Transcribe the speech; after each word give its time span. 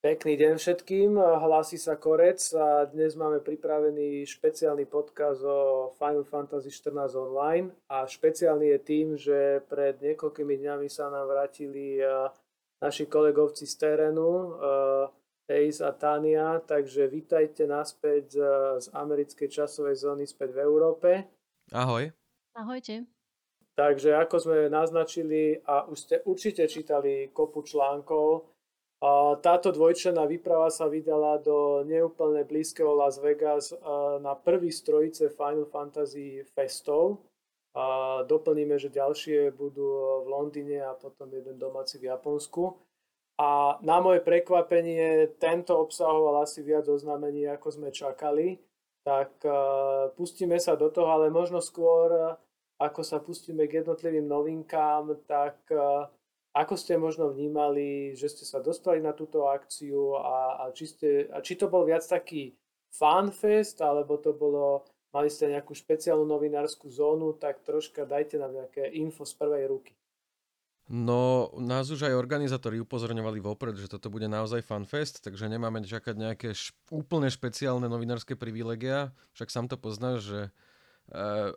Pekný 0.00 0.40
deň 0.40 0.56
všetkým, 0.56 1.20
hlási 1.20 1.76
sa 1.76 1.92
Korec 1.92 2.40
a 2.56 2.88
dnes 2.88 3.20
máme 3.20 3.44
pripravený 3.44 4.24
špeciálny 4.24 4.88
podkaz 4.88 5.44
o 5.44 5.92
Final 6.00 6.24
Fantasy 6.24 6.72
14 6.72 7.20
online 7.20 7.68
a 7.84 8.08
špeciálny 8.08 8.72
je 8.72 8.78
tým, 8.80 9.06
že 9.20 9.60
pred 9.68 10.00
niekoľkými 10.00 10.56
dňami 10.56 10.88
sa 10.88 11.12
nám 11.12 11.28
vrátili 11.28 12.00
naši 12.80 13.12
kolegovci 13.12 13.68
z 13.68 13.74
terénu, 13.76 14.56
Ace 15.44 15.84
a 15.84 15.92
Tania, 15.92 16.64
takže 16.64 17.04
vítajte 17.04 17.68
naspäť 17.68 18.40
z 18.80 18.86
americkej 18.96 19.52
časovej 19.52 20.00
zóny 20.00 20.24
späť 20.24 20.56
v 20.56 20.64
Európe. 20.64 21.28
Ahoj. 21.76 22.08
Ahojte. 22.56 23.04
Takže 23.76 24.16
ako 24.16 24.36
sme 24.40 24.72
naznačili 24.72 25.60
a 25.68 25.84
už 25.84 25.96
ste 26.00 26.16
určite 26.24 26.64
čítali 26.72 27.28
kopu 27.36 27.60
článkov, 27.68 28.49
táto 29.40 29.72
dvojčlená 29.72 30.28
výprava 30.28 30.68
sa 30.68 30.84
vydala 30.84 31.40
do 31.40 31.80
neúplne 31.88 32.44
blízkeho 32.44 32.92
Las 32.92 33.16
Vegas 33.16 33.72
na 34.20 34.36
prvý 34.36 34.68
strojice 34.68 35.32
Final 35.32 35.64
Fantasy 35.64 36.44
festov. 36.52 37.24
A 37.70 38.20
doplníme, 38.26 38.82
že 38.82 38.90
ďalšie 38.90 39.54
budú 39.54 39.88
v 40.22 40.28
Londýne 40.28 40.82
a 40.84 40.98
potom 40.98 41.30
jeden 41.30 41.54
domáci 41.54 42.02
v 42.02 42.10
Japonsku. 42.10 42.74
A 43.40 43.78
na 43.80 44.04
moje 44.04 44.20
prekvapenie 44.20 45.32
tento 45.40 45.78
obsahoval 45.78 46.44
asi 46.44 46.60
viac 46.60 46.84
oznámení, 46.90 47.48
ako 47.48 47.68
sme 47.70 47.88
čakali. 47.94 48.60
Tak 49.00 49.40
pustíme 50.12 50.60
sa 50.60 50.76
do 50.76 50.92
toho, 50.92 51.08
ale 51.08 51.32
možno 51.32 51.62
skôr, 51.64 52.36
ako 52.76 53.00
sa 53.00 53.16
pustíme 53.22 53.64
k 53.64 53.80
jednotlivým 53.80 54.28
novinkám, 54.28 55.24
tak 55.24 55.62
ako 56.50 56.74
ste 56.74 56.98
možno 56.98 57.30
vnímali, 57.30 58.18
že 58.18 58.26
ste 58.26 58.44
sa 58.44 58.58
dostali 58.58 58.98
na 58.98 59.14
túto 59.14 59.46
akciu 59.46 60.18
a, 60.18 60.66
a, 60.66 60.74
či, 60.74 60.84
ste, 60.90 61.08
a 61.30 61.38
či 61.38 61.54
to 61.54 61.70
bol 61.70 61.86
viac 61.86 62.02
taký 62.02 62.58
fanfest, 62.90 63.78
alebo 63.78 64.18
to 64.18 64.34
bolo, 64.34 64.82
mali 65.14 65.30
ste 65.30 65.46
nejakú 65.46 65.70
špeciálnu 65.78 66.26
novinárskú 66.26 66.90
zónu, 66.90 67.38
tak 67.38 67.62
troška 67.62 68.02
dajte 68.02 68.42
nám 68.42 68.50
nejaké 68.50 68.90
info 68.98 69.22
z 69.22 69.38
prvej 69.38 69.70
ruky. 69.70 69.94
No, 70.90 71.54
nás 71.54 71.86
už 71.86 72.10
aj 72.10 72.18
organizátori 72.18 72.82
upozorňovali 72.82 73.38
vopred, 73.38 73.78
že 73.78 73.86
toto 73.86 74.10
bude 74.10 74.26
naozaj 74.26 74.66
fanfest, 74.66 75.22
takže 75.22 75.46
nemáme 75.46 75.86
čakať 75.86 76.18
nejaké 76.18 76.48
š- 76.50 76.74
úplne 76.90 77.30
špeciálne 77.30 77.86
novinárske 77.86 78.34
privilegia. 78.34 79.14
Však 79.38 79.54
sám 79.54 79.66
to 79.70 79.78
poznáš, 79.78 80.18
že 80.26 80.40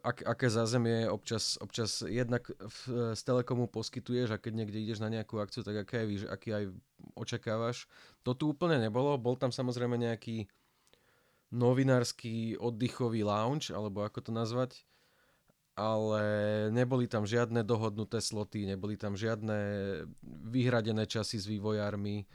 ak, 0.01 0.25
aké 0.25 0.49
zázemie 0.49 1.05
občas, 1.05 1.61
občas 1.61 2.01
jednak 2.01 2.49
v, 2.49 3.13
z 3.13 3.21
Telekomu 3.21 3.69
poskytuješ 3.69 4.33
a 4.33 4.41
keď 4.41 4.53
niekde 4.57 4.81
ideš 4.81 4.97
na 4.97 5.13
nejakú 5.13 5.37
akciu, 5.37 5.61
tak 5.61 5.85
aké 5.85 6.01
aj, 6.01 6.07
aký 6.25 6.49
aj 6.57 6.65
očakávaš. 7.13 7.85
To 8.25 8.33
tu 8.33 8.49
úplne 8.49 8.81
nebolo. 8.81 9.13
Bol 9.21 9.37
tam 9.37 9.53
samozrejme 9.53 9.93
nejaký 9.93 10.49
novinársky 11.53 12.57
oddychový 12.57 13.21
lounge, 13.21 13.69
alebo 13.69 14.01
ako 14.01 14.25
to 14.25 14.31
nazvať, 14.33 14.81
ale 15.77 16.21
neboli 16.73 17.05
tam 17.05 17.29
žiadne 17.29 17.61
dohodnuté 17.61 18.17
sloty, 18.25 18.65
neboli 18.65 18.97
tam 18.97 19.13
žiadne 19.13 19.57
vyhradené 20.49 21.05
časy 21.05 21.37
s 21.37 21.45
vývojármi. 21.45 22.25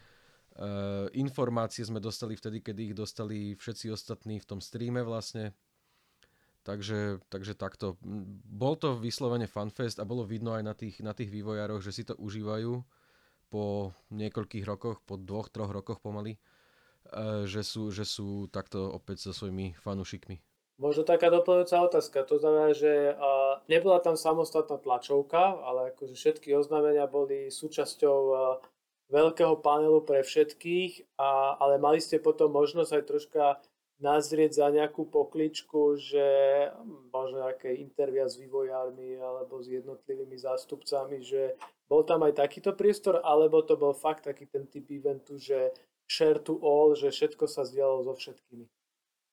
Uh, 0.58 1.06
informácie 1.14 1.86
sme 1.86 2.02
dostali 2.02 2.34
vtedy, 2.34 2.62
kedy 2.62 2.80
ich 2.90 2.94
dostali 2.94 3.54
všetci 3.58 3.94
ostatní 3.94 4.42
v 4.42 4.46
tom 4.46 4.58
streame 4.62 5.06
vlastne 5.06 5.54
Takže, 6.68 7.24
takže 7.32 7.56
takto. 7.56 7.96
Bol 8.44 8.76
to 8.76 9.00
vyslovene 9.00 9.48
fanfest 9.48 9.96
a 9.96 10.04
bolo 10.04 10.28
vidno 10.28 10.52
aj 10.52 10.62
na 10.68 10.76
tých, 10.76 11.00
na 11.00 11.16
tých 11.16 11.32
vývojároch, 11.32 11.80
že 11.80 11.96
si 11.96 12.04
to 12.04 12.12
užívajú 12.20 12.84
po 13.48 13.96
niekoľkých 14.12 14.68
rokoch, 14.68 15.00
po 15.08 15.16
dvoch, 15.16 15.48
troch 15.48 15.72
rokoch 15.72 15.96
pomaly, 16.04 16.36
e, 16.36 16.38
že 17.48 17.64
sú, 17.64 17.88
že 17.88 18.04
sú 18.04 18.52
takto 18.52 18.84
opäť 18.92 19.24
so 19.24 19.32
svojimi 19.32 19.80
fanúšikmi. 19.80 20.36
Možno 20.76 21.08
taká 21.08 21.32
doplňujúca 21.32 21.88
otázka. 21.88 22.28
To 22.28 22.36
znamená, 22.36 22.76
že 22.76 23.16
nebola 23.66 23.98
tam 23.98 24.14
samostatná 24.14 24.76
tlačovka, 24.78 25.58
ale 25.64 25.96
akože 25.96 26.14
všetky 26.14 26.54
oznámenia 26.54 27.08
boli 27.08 27.50
súčasťou 27.50 28.18
veľkého 29.08 29.58
panelu 29.58 30.04
pre 30.04 30.20
všetkých, 30.20 31.16
a, 31.16 31.56
ale 31.58 31.80
mali 31.80 31.98
ste 31.98 32.20
potom 32.20 32.52
možnosť 32.52 32.92
aj 32.92 33.02
troška 33.08 33.42
nazrieť 33.98 34.62
za 34.62 34.66
nejakú 34.70 35.10
pokličku, 35.10 35.98
že 35.98 36.26
možno 37.10 37.42
nejaké 37.42 37.74
intervia 37.82 38.30
s 38.30 38.38
vývojármi 38.38 39.18
alebo 39.18 39.58
s 39.58 39.66
jednotlivými 39.66 40.38
zástupcami, 40.38 41.18
že 41.18 41.58
bol 41.90 42.06
tam 42.06 42.22
aj 42.22 42.38
takýto 42.38 42.78
priestor, 42.78 43.18
alebo 43.26 43.66
to 43.66 43.74
bol 43.74 43.90
fakt 43.90 44.30
taký 44.30 44.46
ten 44.46 44.70
typ 44.70 44.86
eventu, 44.86 45.34
že 45.34 45.74
share 46.06 46.38
to 46.38 46.62
all, 46.62 46.94
že 46.94 47.10
všetko 47.10 47.50
sa 47.50 47.66
zdieľalo 47.66 48.06
so 48.06 48.14
všetkými. 48.14 48.77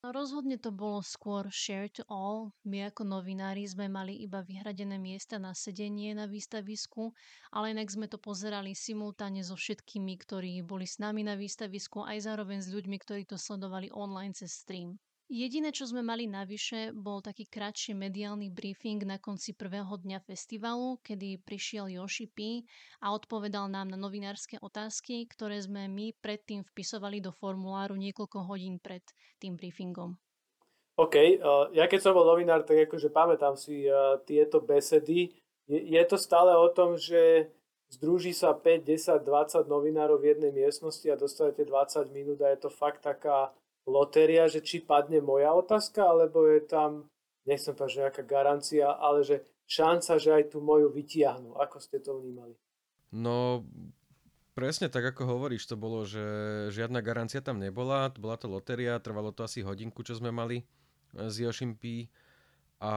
No 0.04 0.12
rozhodne 0.12 0.56
to 0.60 0.70
bolo 0.70 1.00
skôr 1.00 1.48
share 1.48 1.88
to 1.88 2.04
all. 2.12 2.52
My 2.68 2.78
ako 2.92 3.02
novinári 3.08 3.64
sme 3.64 3.88
mali 3.88 4.14
iba 4.26 4.44
vyhradené 4.44 5.00
miesta 5.00 5.40
na 5.40 5.56
sedenie 5.56 6.12
na 6.12 6.28
výstavisku, 6.28 7.16
ale 7.50 7.72
inak 7.72 7.88
sme 7.88 8.06
to 8.06 8.20
pozerali 8.20 8.76
simultáne 8.76 9.40
so 9.40 9.56
všetkými, 9.56 10.14
ktorí 10.20 10.60
boli 10.62 10.84
s 10.84 11.00
nami 11.00 11.24
na 11.24 11.34
výstavisku, 11.34 12.04
aj 12.04 12.28
zároveň 12.28 12.58
s 12.60 12.68
ľuďmi, 12.70 12.96
ktorí 13.00 13.22
to 13.24 13.40
sledovali 13.40 13.88
online 13.90 14.36
cez 14.36 14.52
stream. 14.52 15.00
Jediné, 15.26 15.74
čo 15.74 15.90
sme 15.90 16.06
mali 16.06 16.30
navyše, 16.30 16.94
bol 16.94 17.18
taký 17.18 17.50
kratší 17.50 17.98
mediálny 17.98 18.46
briefing 18.46 19.02
na 19.02 19.18
konci 19.18 19.58
prvého 19.58 19.90
dňa 19.98 20.22
festivalu, 20.22 21.02
kedy 21.02 21.42
prišiel 21.42 21.90
Yoshi 21.90 22.30
P 22.30 22.62
a 23.02 23.10
odpovedal 23.10 23.66
nám 23.66 23.90
na 23.90 23.98
novinárske 23.98 24.54
otázky, 24.62 25.26
ktoré 25.26 25.58
sme 25.58 25.90
my 25.90 26.14
predtým 26.22 26.62
vpisovali 26.62 27.18
do 27.18 27.34
formuláru 27.34 27.98
niekoľko 27.98 28.46
hodín 28.46 28.78
pred 28.78 29.02
tým 29.42 29.58
briefingom. 29.58 30.14
OK, 30.94 31.18
uh, 31.18 31.74
ja 31.74 31.90
keď 31.90 32.06
som 32.06 32.14
bol 32.14 32.22
novinár, 32.22 32.62
tak 32.62 32.86
akože 32.86 33.10
pamätám 33.10 33.58
si 33.58 33.82
uh, 33.90 34.22
tieto 34.22 34.62
besedy. 34.62 35.34
Je, 35.66 35.90
je 35.90 36.02
to 36.06 36.22
stále 36.22 36.54
o 36.54 36.70
tom, 36.70 36.94
že 36.94 37.50
združí 37.90 38.30
sa 38.30 38.54
5, 38.54 38.86
10, 38.86 39.26
20 39.26 39.66
novinárov 39.66 40.22
v 40.22 40.38
jednej 40.38 40.54
miestnosti 40.54 41.10
a 41.10 41.18
dostanete 41.18 41.66
20 41.66 42.14
minút 42.14 42.38
a 42.46 42.54
je 42.54 42.62
to 42.62 42.70
fakt 42.70 43.02
taká 43.02 43.50
lotéria, 43.86 44.50
že 44.50 44.60
či 44.60 44.82
padne 44.82 45.22
moja 45.22 45.54
otázka, 45.54 46.02
alebo 46.02 46.44
je 46.50 46.60
tam, 46.66 47.06
nechcem 47.46 47.72
povedať, 47.72 47.94
že 47.94 48.02
nejaká 48.02 48.22
garancia, 48.26 48.86
ale 48.90 49.22
že 49.22 49.46
šanca, 49.70 50.18
že 50.18 50.30
aj 50.34 50.44
tú 50.52 50.58
moju 50.58 50.90
vytiahnu. 50.90 51.54
Ako 51.62 51.78
ste 51.78 52.02
to 52.02 52.18
vnímali? 52.18 52.58
No, 53.14 53.62
presne 54.58 54.90
tak, 54.90 55.14
ako 55.14 55.38
hovoríš, 55.38 55.70
to 55.70 55.78
bolo, 55.78 56.02
že 56.02 56.22
žiadna 56.74 56.98
garancia 57.00 57.38
tam 57.38 57.62
nebola, 57.62 58.10
bola 58.18 58.34
to 58.34 58.50
lotéria, 58.50 58.98
trvalo 58.98 59.30
to 59.30 59.46
asi 59.46 59.62
hodinku, 59.62 60.02
čo 60.02 60.18
sme 60.18 60.34
mali 60.34 60.66
z 61.14 61.36
eh, 61.40 61.44
Yoshim 61.46 61.78
P. 61.78 62.10
A 62.76 62.92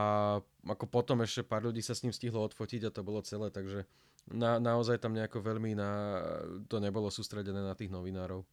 ako 0.67 0.85
potom 0.91 1.23
ešte 1.23 1.39
pár 1.39 1.63
ľudí 1.63 1.79
sa 1.79 1.95
s 1.95 2.03
ním 2.03 2.11
stihlo 2.11 2.43
odfotiť 2.43 2.89
a 2.89 2.91
to 2.91 2.99
bolo 2.99 3.23
celé, 3.23 3.47
takže 3.47 3.87
na, 4.27 4.59
naozaj 4.59 4.99
tam 4.99 5.15
nejako 5.15 5.39
veľmi 5.39 5.71
na, 5.71 6.19
to 6.67 6.83
nebolo 6.83 7.07
sústredené 7.07 7.63
na 7.63 7.71
tých 7.79 7.87
novinárov. 7.87 8.43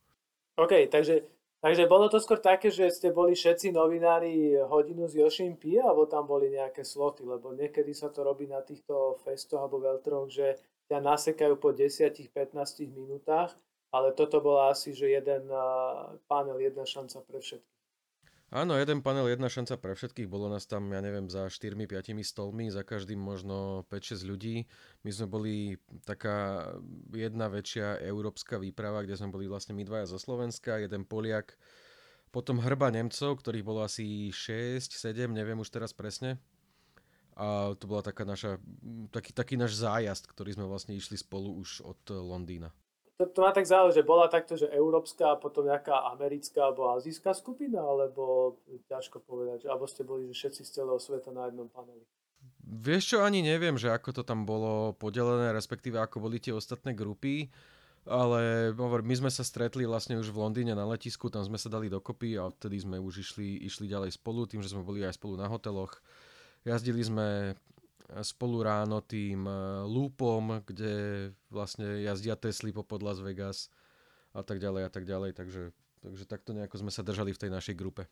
OK, 0.57 0.87
takže 0.87 1.27
Takže 1.67 1.91
bolo 1.91 2.07
to 2.07 2.23
skôr 2.23 2.39
také, 2.39 2.71
že 2.71 2.87
ste 2.95 3.11
boli 3.11 3.35
všetci 3.35 3.75
novinári 3.75 4.55
hodinu 4.71 5.11
s 5.11 5.19
Yoshim 5.19 5.59
P, 5.59 5.83
alebo 5.83 6.07
tam 6.07 6.23
boli 6.23 6.55
nejaké 6.55 6.87
sloty, 6.87 7.27
lebo 7.27 7.51
niekedy 7.59 7.91
sa 7.91 8.07
to 8.07 8.23
robí 8.23 8.47
na 8.47 8.63
týchto 8.63 9.19
festoch 9.27 9.67
alebo 9.67 9.83
veľtroch, 9.83 10.31
že 10.31 10.63
ťa 10.87 11.03
nasekajú 11.03 11.59
po 11.59 11.75
10-15 11.75 12.31
minútach, 12.87 13.51
ale 13.91 14.15
toto 14.15 14.39
bola 14.39 14.71
asi, 14.71 14.95
že 14.95 15.11
jeden 15.11 15.51
panel, 16.31 16.63
jedna 16.63 16.87
šanca 16.87 17.19
pre 17.27 17.43
všetkých. 17.43 17.76
Áno, 18.55 18.79
jeden 18.79 19.03
panel, 19.03 19.27
jedna 19.27 19.51
šanca 19.51 19.75
pre 19.75 19.99
všetkých. 19.99 20.31
Bolo 20.31 20.47
nás 20.47 20.71
tam, 20.71 20.87
ja 20.95 21.03
neviem, 21.03 21.27
za 21.27 21.51
4-5 21.51 22.23
stolmi, 22.23 22.71
za 22.71 22.87
každým 22.87 23.19
možno 23.19 23.83
5-6 23.91 24.23
ľudí. 24.23 24.71
My 25.03 25.11
sme 25.11 25.27
boli 25.27 25.55
taká 26.07 26.71
jedna 27.11 27.51
väčšia 27.51 27.99
európska 28.07 28.63
výprava, 28.63 29.03
kde 29.03 29.19
sme 29.19 29.35
boli 29.35 29.51
vlastne 29.51 29.75
my 29.75 29.83
dvaja 29.83 30.15
zo 30.15 30.23
Slovenska, 30.23 30.79
jeden 30.79 31.03
Poliak, 31.03 31.59
potom 32.31 32.63
hrba 32.63 32.95
Nemcov, 32.95 33.43
ktorých 33.43 33.67
bolo 33.67 33.83
asi 33.83 34.31
6, 34.31 34.95
7, 34.95 35.27
neviem 35.35 35.59
už 35.59 35.75
teraz 35.75 35.91
presne. 35.91 36.39
A 37.35 37.75
to 37.75 37.91
bola 37.91 38.07
taká 38.07 38.23
naša, 38.23 38.63
taký, 39.11 39.35
taký 39.35 39.55
náš 39.59 39.75
zájazd, 39.75 40.31
ktorý 40.31 40.55
sme 40.55 40.71
vlastne 40.71 40.95
išli 40.95 41.19
spolu 41.19 41.51
už 41.51 41.83
od 41.83 41.99
Londýna 42.15 42.71
to, 43.17 43.25
to 43.33 43.39
ma 43.41 43.51
tak 43.53 43.65
zaujímavé, 43.65 43.97
že 43.97 44.05
bola 44.05 44.27
takto, 44.29 44.61
že 44.61 44.69
európska 44.69 45.33
a 45.33 45.41
potom 45.41 45.65
nejaká 45.65 46.05
americká 46.13 46.69
alebo 46.69 46.93
azijská 46.93 47.33
skupina, 47.33 47.81
alebo 47.81 48.57
ťažko 48.93 49.25
povedať, 49.25 49.65
že, 49.65 49.69
alebo 49.73 49.89
ste 49.89 50.05
boli 50.05 50.29
že 50.29 50.37
všetci 50.37 50.63
z 50.69 50.71
celého 50.71 51.01
sveta 51.01 51.33
na 51.33 51.49
jednom 51.49 51.69
paneli. 51.73 52.05
Vieš 52.67 53.17
čo, 53.17 53.19
ani 53.25 53.41
neviem, 53.41 53.81
že 53.81 53.89
ako 53.89 54.21
to 54.21 54.23
tam 54.27 54.45
bolo 54.45 54.93
podelené, 55.01 55.55
respektíve 55.57 55.97
ako 55.97 56.29
boli 56.29 56.37
tie 56.43 56.53
ostatné 56.53 56.93
grupy, 56.93 57.49
ale 58.07 58.71
hovor, 58.77 59.03
my 59.03 59.15
sme 59.19 59.31
sa 59.33 59.43
stretli 59.43 59.83
vlastne 59.89 60.21
už 60.21 60.31
v 60.31 60.39
Londýne 60.43 60.77
na 60.77 60.87
letisku, 60.87 61.33
tam 61.33 61.43
sme 61.43 61.59
sa 61.59 61.73
dali 61.73 61.91
dokopy 61.91 62.39
a 62.39 62.53
vtedy 62.53 62.85
sme 62.85 63.03
už 63.03 63.25
išli, 63.25 63.65
išli 63.67 63.91
ďalej 63.91 64.15
spolu, 64.15 64.47
tým, 64.47 64.63
že 64.63 64.71
sme 64.71 64.87
boli 64.87 65.03
aj 65.03 65.19
spolu 65.19 65.35
na 65.35 65.51
hoteloch. 65.51 65.99
Jazdili 66.63 67.03
sme 67.03 67.55
spolu 68.23 68.63
ráno 68.63 69.03
tým 69.03 69.47
e, 69.47 69.55
Loopom, 69.87 70.63
kde 70.63 70.95
vlastne 71.51 72.07
jazdia 72.07 72.39
Tesly 72.39 72.71
po 72.71 72.87
pod 72.87 73.03
Las 73.03 73.19
Vegas. 73.19 73.71
a 74.37 74.45
tak 74.45 74.61
ďalej 74.61 74.83
a 74.87 74.91
tak 74.93 75.09
ďalej, 75.09 75.33
takže, 75.33 75.73
takže 76.05 76.25
takto 76.29 76.53
nejako 76.53 76.77
sme 76.85 76.93
sa 76.93 77.01
držali 77.01 77.33
v 77.33 77.41
tej 77.41 77.51
našej 77.51 77.75
grupe. 77.75 78.05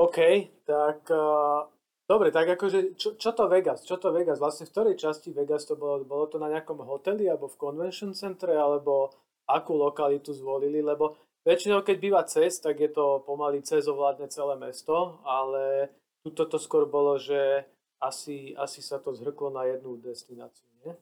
OK, 0.00 0.18
tak 0.64 1.04
uh, 1.12 1.68
dobre, 2.08 2.32
tak 2.32 2.48
akože 2.48 2.96
čo, 2.96 3.20
čo 3.20 3.30
to 3.36 3.50
Vegas? 3.52 3.84
Čo 3.84 4.00
to 4.00 4.14
Vegas? 4.14 4.40
Vlastne 4.40 4.64
v 4.64 4.72
ktorej 4.72 4.96
časti 4.96 5.34
Vegas 5.34 5.68
to 5.68 5.76
bolo? 5.76 6.06
Bolo 6.06 6.30
to 6.30 6.40
na 6.40 6.48
nejakom 6.48 6.80
hoteli 6.86 7.28
alebo 7.28 7.50
v 7.50 7.60
convention 7.60 8.16
centre 8.16 8.56
alebo 8.56 9.12
akú 9.44 9.76
lokalitu 9.76 10.32
zvolili? 10.32 10.80
Lebo 10.80 11.18
väčšinou 11.44 11.84
keď 11.84 11.96
býva 12.00 12.22
cez, 12.24 12.62
tak 12.62 12.80
je 12.80 12.88
to 12.88 13.26
pomaly 13.26 13.60
cez 13.60 13.84
ovládne 13.90 14.30
celé 14.32 14.56
mesto, 14.56 15.20
ale 15.26 15.92
tuto 16.24 16.48
to 16.48 16.56
skôr 16.56 16.88
bolo, 16.88 17.20
že 17.20 17.68
asi, 17.98 18.54
asi 18.54 18.80
sa 18.82 19.02
to 19.02 19.14
zhrklo 19.14 19.50
na 19.50 19.66
jednu 19.66 19.98
destináciu, 19.98 20.66
nie? 20.86 20.94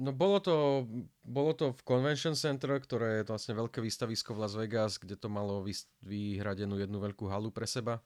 No 0.00 0.16
bolo 0.16 0.40
to, 0.40 0.88
bolo 1.20 1.52
to 1.52 1.76
v 1.76 1.82
Convention 1.84 2.32
Center, 2.32 2.72
ktoré 2.80 3.20
je 3.20 3.28
vlastne 3.28 3.52
veľké 3.52 3.84
výstavisko 3.84 4.32
v 4.32 4.40
Las 4.40 4.56
Vegas, 4.56 4.96
kde 4.96 5.12
to 5.20 5.28
malo 5.28 5.60
vyhradenú 6.00 6.80
jednu 6.80 6.96
veľkú 7.04 7.28
halu 7.28 7.52
pre 7.52 7.68
seba. 7.68 8.00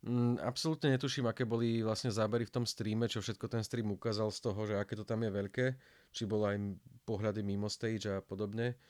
Mm, 0.00 0.40
absolútne 0.40 0.96
netuším, 0.96 1.28
aké 1.28 1.44
boli 1.44 1.84
vlastne 1.84 2.08
zábery 2.08 2.48
v 2.48 2.54
tom 2.56 2.64
streame, 2.64 3.04
čo 3.06 3.20
všetko 3.20 3.46
ten 3.52 3.60
stream 3.60 3.92
ukázal 3.92 4.32
z 4.32 4.40
toho, 4.42 4.60
že 4.64 4.74
aké 4.80 4.96
to 4.96 5.04
tam 5.04 5.22
je 5.22 5.30
veľké, 5.30 5.66
či 6.10 6.24
bolo 6.24 6.48
aj 6.48 6.56
pohľady 7.04 7.44
mimo 7.44 7.68
stage 7.68 8.08
a 8.08 8.24
podobne. 8.24 8.80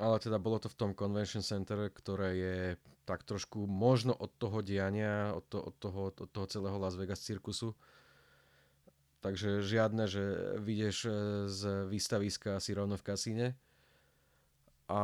Ale 0.00 0.16
teda 0.16 0.40
bolo 0.40 0.56
to 0.56 0.72
v 0.72 0.78
tom 0.80 0.90
Convention 0.96 1.44
Center, 1.44 1.92
ktoré 1.92 2.28
je 2.32 2.58
tak 3.04 3.28
trošku 3.28 3.68
možno 3.68 4.16
od 4.16 4.32
toho 4.40 4.64
diania, 4.64 5.36
od, 5.36 5.44
to, 5.52 5.60
od, 5.60 5.74
toho, 5.76 6.00
od 6.08 6.30
toho 6.32 6.46
celého 6.48 6.80
Las 6.80 6.96
Vegas 6.96 7.20
cirkusu 7.20 7.76
Takže 9.20 9.60
žiadne, 9.60 10.08
že 10.08 10.56
vidieš 10.56 10.96
e, 11.04 11.12
z 11.44 11.84
výstaviska 11.92 12.56
asi 12.56 12.72
rovno 12.72 12.96
v 12.96 13.04
kasíne. 13.04 13.46
A, 14.88 15.02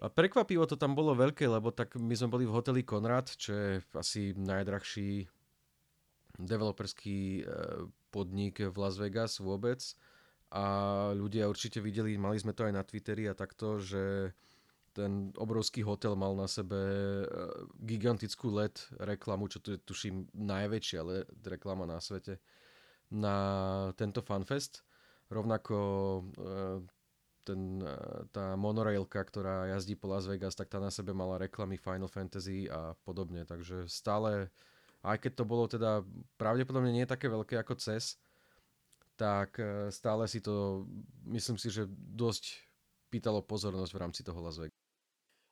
a 0.00 0.06
prekvapivo 0.08 0.64
to 0.64 0.80
tam 0.80 0.96
bolo 0.96 1.12
veľké, 1.12 1.44
lebo 1.44 1.68
tak 1.68 2.00
my 2.00 2.16
sme 2.16 2.32
boli 2.32 2.44
v 2.48 2.56
hoteli 2.56 2.80
Konrad, 2.80 3.28
čo 3.36 3.52
je 3.52 3.70
asi 3.92 4.32
najdrahší 4.32 5.28
developerský 6.40 7.20
e, 7.20 7.52
podnik 8.08 8.64
v 8.64 8.76
Las 8.80 8.96
Vegas 8.96 9.36
vôbec. 9.36 9.84
A 10.50 10.64
ľudia 11.14 11.46
určite 11.46 11.78
videli, 11.78 12.18
mali 12.18 12.34
sme 12.34 12.50
to 12.50 12.66
aj 12.66 12.74
na 12.74 12.82
Twitteri 12.82 13.30
a 13.30 13.38
takto, 13.38 13.78
že 13.78 14.34
ten 14.90 15.30
obrovský 15.38 15.86
hotel 15.86 16.18
mal 16.18 16.34
na 16.34 16.50
sebe 16.50 16.78
e, 17.22 17.24
gigantickú 17.78 18.50
LED 18.50 18.98
reklamu, 18.98 19.46
čo 19.46 19.62
tu 19.62 19.74
je 19.74 19.78
tuším 19.78 20.26
najväčšia 20.34 21.00
LED 21.06 21.46
reklama 21.46 21.86
na 21.86 22.02
svete 22.02 22.42
na 23.10 23.36
tento 23.94 24.22
fanfest. 24.22 24.82
Rovnako 25.30 25.78
e, 25.78 26.22
ten, 27.46 27.78
e, 27.78 27.94
tá 28.34 28.58
monorailka, 28.58 29.22
ktorá 29.22 29.70
jazdí 29.70 29.94
po 29.94 30.10
Las 30.10 30.26
Vegas, 30.26 30.58
tak 30.58 30.66
tá 30.66 30.82
na 30.82 30.90
sebe 30.90 31.14
mala 31.14 31.38
reklamy 31.38 31.78
Final 31.78 32.10
Fantasy 32.10 32.66
a 32.66 32.98
podobne. 33.06 33.46
Takže 33.46 33.86
stále, 33.86 34.50
aj 35.06 35.22
keď 35.22 35.32
to 35.38 35.44
bolo 35.46 35.70
teda 35.70 36.02
pravdepodobne 36.34 36.90
nie 36.90 37.06
také 37.06 37.30
veľké 37.30 37.62
ako 37.62 37.78
CES, 37.78 38.18
tak 39.20 39.60
e, 39.60 39.92
stále 39.92 40.24
si 40.24 40.40
to, 40.40 40.88
myslím 41.28 41.60
si, 41.60 41.68
že 41.68 41.84
dosť 41.92 42.56
pýtalo 43.12 43.44
pozornosť 43.44 43.92
v 43.92 44.00
rámci 44.00 44.24
toho 44.24 44.40
Las 44.40 44.56
Vegas. 44.56 44.80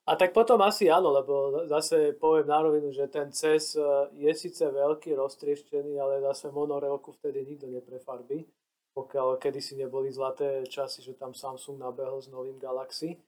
A 0.08 0.16
tak 0.16 0.32
potom 0.32 0.56
asi 0.64 0.88
áno, 0.88 1.12
lebo 1.12 1.68
zase 1.68 2.16
poviem 2.16 2.48
na 2.48 2.64
rovinu, 2.64 2.88
že 2.88 3.12
ten 3.12 3.28
CES 3.28 3.76
e, 3.76 3.80
je 4.24 4.32
síce 4.32 4.64
veľký, 4.64 5.12
roztrieštený, 5.12 6.00
ale 6.00 6.24
zase 6.32 6.48
monorelku 6.48 7.12
vtedy 7.20 7.44
nikto 7.44 7.68
neprefarbí, 7.68 8.48
pokiaľ 8.96 9.36
kedysi 9.36 9.76
neboli 9.76 10.08
zlaté 10.08 10.64
časy, 10.64 11.04
že 11.04 11.12
tam 11.12 11.36
Samsung 11.36 11.76
nabehol 11.76 12.24
s 12.24 12.32
novým 12.32 12.56
Galaxy. 12.56 13.20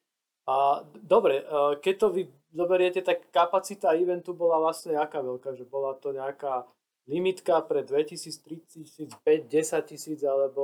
A 0.48 0.80
dobre, 0.96 1.44
e, 1.44 1.76
keď 1.84 1.94
to 2.00 2.08
vy 2.16 2.22
zoberiete, 2.56 3.04
tak 3.04 3.28
kapacita 3.28 3.92
eventu 3.92 4.32
bola 4.32 4.56
vlastne 4.56 4.96
aká 4.96 5.20
veľká, 5.20 5.52
že 5.60 5.68
bola 5.68 5.92
to 6.00 6.16
nejaká 6.16 6.64
limitka 7.10 7.58
pre 7.66 7.82
2000, 7.82 8.38
3000, 8.46 9.18
5, 9.18 9.50
10 9.50 9.90
tisíc, 9.90 10.20
alebo 10.22 10.62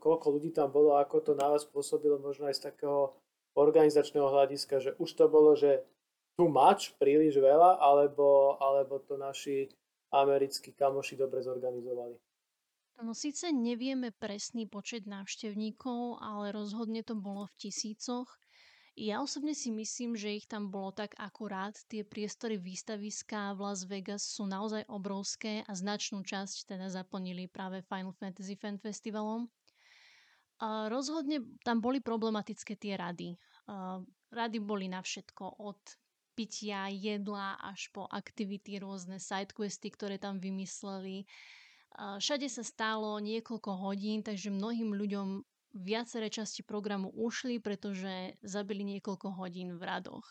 koľko 0.00 0.40
ľudí 0.40 0.50
tam 0.56 0.72
bolo, 0.72 0.96
ako 0.96 1.20
to 1.20 1.32
na 1.36 1.52
vás 1.52 1.68
pôsobilo, 1.68 2.16
možno 2.16 2.48
aj 2.48 2.56
z 2.56 2.72
takého 2.72 3.12
organizačného 3.52 4.24
hľadiska, 4.24 4.80
že 4.80 4.90
už 4.96 5.10
to 5.12 5.28
bolo, 5.28 5.52
že 5.52 5.84
tu 6.34 6.48
mač 6.48 6.96
príliš 6.96 7.38
veľa, 7.38 7.78
alebo, 7.78 8.56
alebo 8.58 8.98
to 9.04 9.20
naši 9.20 9.68
americkí 10.10 10.72
kamoši 10.72 11.20
dobre 11.20 11.44
zorganizovali. 11.44 12.16
No 13.02 13.10
síce 13.10 13.50
nevieme 13.50 14.14
presný 14.14 14.70
počet 14.70 15.06
návštevníkov, 15.10 16.22
ale 16.22 16.54
rozhodne 16.54 17.02
to 17.02 17.18
bolo 17.18 17.50
v 17.50 17.58
tisícoch. 17.66 18.30
Ja 18.94 19.18
osobne 19.18 19.58
si 19.58 19.74
myslím, 19.74 20.14
že 20.14 20.38
ich 20.38 20.46
tam 20.46 20.70
bolo 20.70 20.94
tak 20.94 21.18
akurát. 21.18 21.74
Tie 21.90 22.06
priestory 22.06 22.62
výstaviska 22.62 23.58
v 23.58 23.66
Las 23.66 23.82
Vegas 23.90 24.22
sú 24.22 24.46
naozaj 24.46 24.86
obrovské 24.86 25.66
a 25.66 25.74
značnú 25.74 26.22
časť 26.22 26.70
teda 26.70 26.86
zaplnili 26.86 27.50
práve 27.50 27.82
Final 27.90 28.14
Fantasy 28.14 28.54
Fan 28.54 28.78
Festivalom. 28.78 29.50
A 30.62 30.86
rozhodne 30.86 31.42
tam 31.66 31.82
boli 31.82 31.98
problematické 31.98 32.78
tie 32.78 32.94
rady. 32.94 33.34
A 33.66 33.98
rady 34.30 34.62
boli 34.62 34.86
na 34.86 35.02
všetko, 35.02 35.58
od 35.58 35.82
pitia, 36.38 36.86
jedla 36.86 37.58
až 37.58 37.90
po 37.90 38.06
aktivity, 38.06 38.78
rôzne 38.78 39.18
sidequesty, 39.18 39.90
ktoré 39.90 40.22
tam 40.22 40.38
vymysleli. 40.38 41.26
Všade 41.98 42.46
sa 42.46 42.62
stálo 42.62 43.18
niekoľko 43.18 43.70
hodín, 43.74 44.22
takže 44.22 44.54
mnohým 44.54 44.94
ľuďom 44.94 45.42
viaceré 45.74 46.30
časti 46.30 46.62
programu 46.62 47.10
ušli, 47.10 47.58
pretože 47.58 48.38
zabili 48.40 48.86
niekoľko 48.86 49.34
hodín 49.34 49.74
v 49.74 49.82
radoch. 49.82 50.24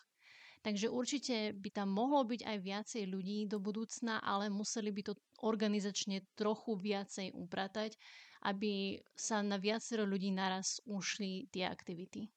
Takže 0.64 0.88
určite 0.88 1.52
by 1.60 1.70
tam 1.76 1.92
mohlo 1.92 2.24
byť 2.24 2.48
aj 2.48 2.58
viacej 2.64 3.04
ľudí 3.12 3.52
do 3.52 3.60
budúcna, 3.60 4.24
ale 4.24 4.48
museli 4.48 4.96
by 4.96 5.12
to 5.12 5.14
organizačne 5.44 6.24
trochu 6.40 6.80
viacej 6.80 7.36
upratať, 7.36 8.00
aby 8.48 9.04
sa 9.12 9.44
na 9.44 9.60
viacero 9.60 10.08
ľudí 10.08 10.32
naraz 10.32 10.80
ušli 10.88 11.52
tie 11.52 11.68
aktivity. 11.68 12.32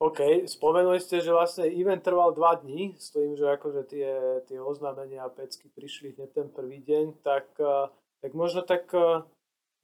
OK, 0.00 0.48
spomenuli 0.48 0.98
ste, 0.98 1.20
že 1.20 1.30
vlastne 1.30 1.68
event 1.70 2.02
trval 2.02 2.34
dva 2.34 2.58
dní, 2.58 2.96
s 2.98 3.14
tým, 3.14 3.36
že 3.38 3.46
akože 3.46 3.82
tie, 3.88 4.10
tie 4.48 4.58
oznámenia 4.58 5.22
a 5.22 5.32
pecky 5.32 5.70
prišli 5.70 6.16
hneď 6.16 6.30
ten 6.34 6.48
prvý 6.50 6.80
deň, 6.82 7.22
tak, 7.22 7.46
eh, 7.60 7.88
tak 8.24 8.32
možno 8.32 8.66
tak 8.66 8.88
eh, 8.90 9.22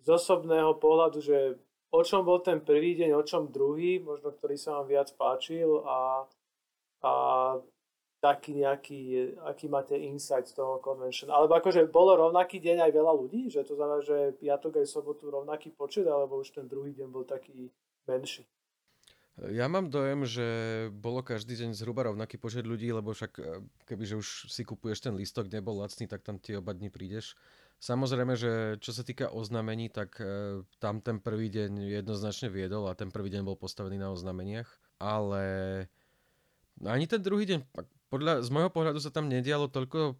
z 0.00 0.08
osobného 0.08 0.76
pohľadu, 0.80 1.20
že 1.22 1.60
o 1.90 2.00
čom 2.06 2.22
bol 2.22 2.38
ten 2.40 2.62
prvý 2.62 2.94
deň, 2.94 3.10
o 3.18 3.22
čom 3.26 3.50
druhý, 3.50 3.98
možno 3.98 4.30
ktorý 4.30 4.56
sa 4.56 4.78
vám 4.80 4.86
viac 4.86 5.08
páčil 5.18 5.82
a, 5.82 6.26
a 7.02 7.12
taký 8.20 8.60
nejaký, 8.60 9.00
aký 9.48 9.66
máte 9.72 9.96
insight 9.96 10.46
z 10.46 10.60
toho 10.60 10.78
convention. 10.84 11.32
Alebo 11.32 11.56
akože 11.56 11.88
bolo 11.88 12.14
rovnaký 12.20 12.60
deň 12.60 12.84
aj 12.84 12.92
veľa 12.92 13.12
ľudí, 13.16 13.48
že 13.48 13.64
to 13.64 13.74
znamená, 13.74 14.04
že 14.04 14.36
piatok 14.36 14.84
aj 14.84 14.86
sobotu 14.86 15.32
rovnaký 15.32 15.72
počet, 15.72 16.04
alebo 16.04 16.38
už 16.44 16.52
ten 16.52 16.68
druhý 16.68 16.92
deň 16.92 17.08
bol 17.08 17.24
taký 17.24 17.72
menší. 18.04 18.44
Ja 19.48 19.72
mám 19.72 19.88
dojem, 19.88 20.28
že 20.28 20.46
bolo 20.92 21.24
každý 21.24 21.56
deň 21.56 21.72
zhruba 21.72 22.04
rovnaký 22.12 22.36
počet 22.36 22.68
ľudí, 22.68 22.92
lebo 22.92 23.16
však 23.16 23.32
e, 23.40 23.64
kebyže 23.88 24.20
už 24.20 24.28
si 24.52 24.68
kupuješ 24.68 25.00
ten 25.00 25.16
listok, 25.16 25.48
nebol 25.48 25.80
lacný, 25.80 26.04
tak 26.04 26.20
tam 26.20 26.36
tie 26.36 26.60
oba 26.60 26.76
dní 26.76 26.92
prídeš. 26.92 27.40
Samozrejme, 27.80 28.36
že 28.36 28.76
čo 28.84 28.92
sa 28.92 29.00
týka 29.00 29.32
oznámení, 29.32 29.88
tak 29.88 30.20
e, 30.20 30.60
tam 30.76 31.00
ten 31.00 31.16
prvý 31.16 31.48
deň 31.48 31.80
jednoznačne 32.04 32.52
viedol 32.52 32.84
a 32.84 32.92
ten 32.92 33.08
prvý 33.08 33.32
deň 33.32 33.40
bol 33.40 33.56
postavený 33.56 33.96
na 33.96 34.12
oznámeniach, 34.12 34.68
ale 35.00 35.44
ani 36.84 37.08
ten 37.08 37.24
druhý 37.24 37.48
deň 37.48 37.64
podľa, 38.12 38.44
z 38.44 38.48
môjho 38.52 38.68
pohľadu 38.68 39.00
sa 39.00 39.08
tam 39.08 39.32
nedialo 39.32 39.72
toľko 39.72 40.18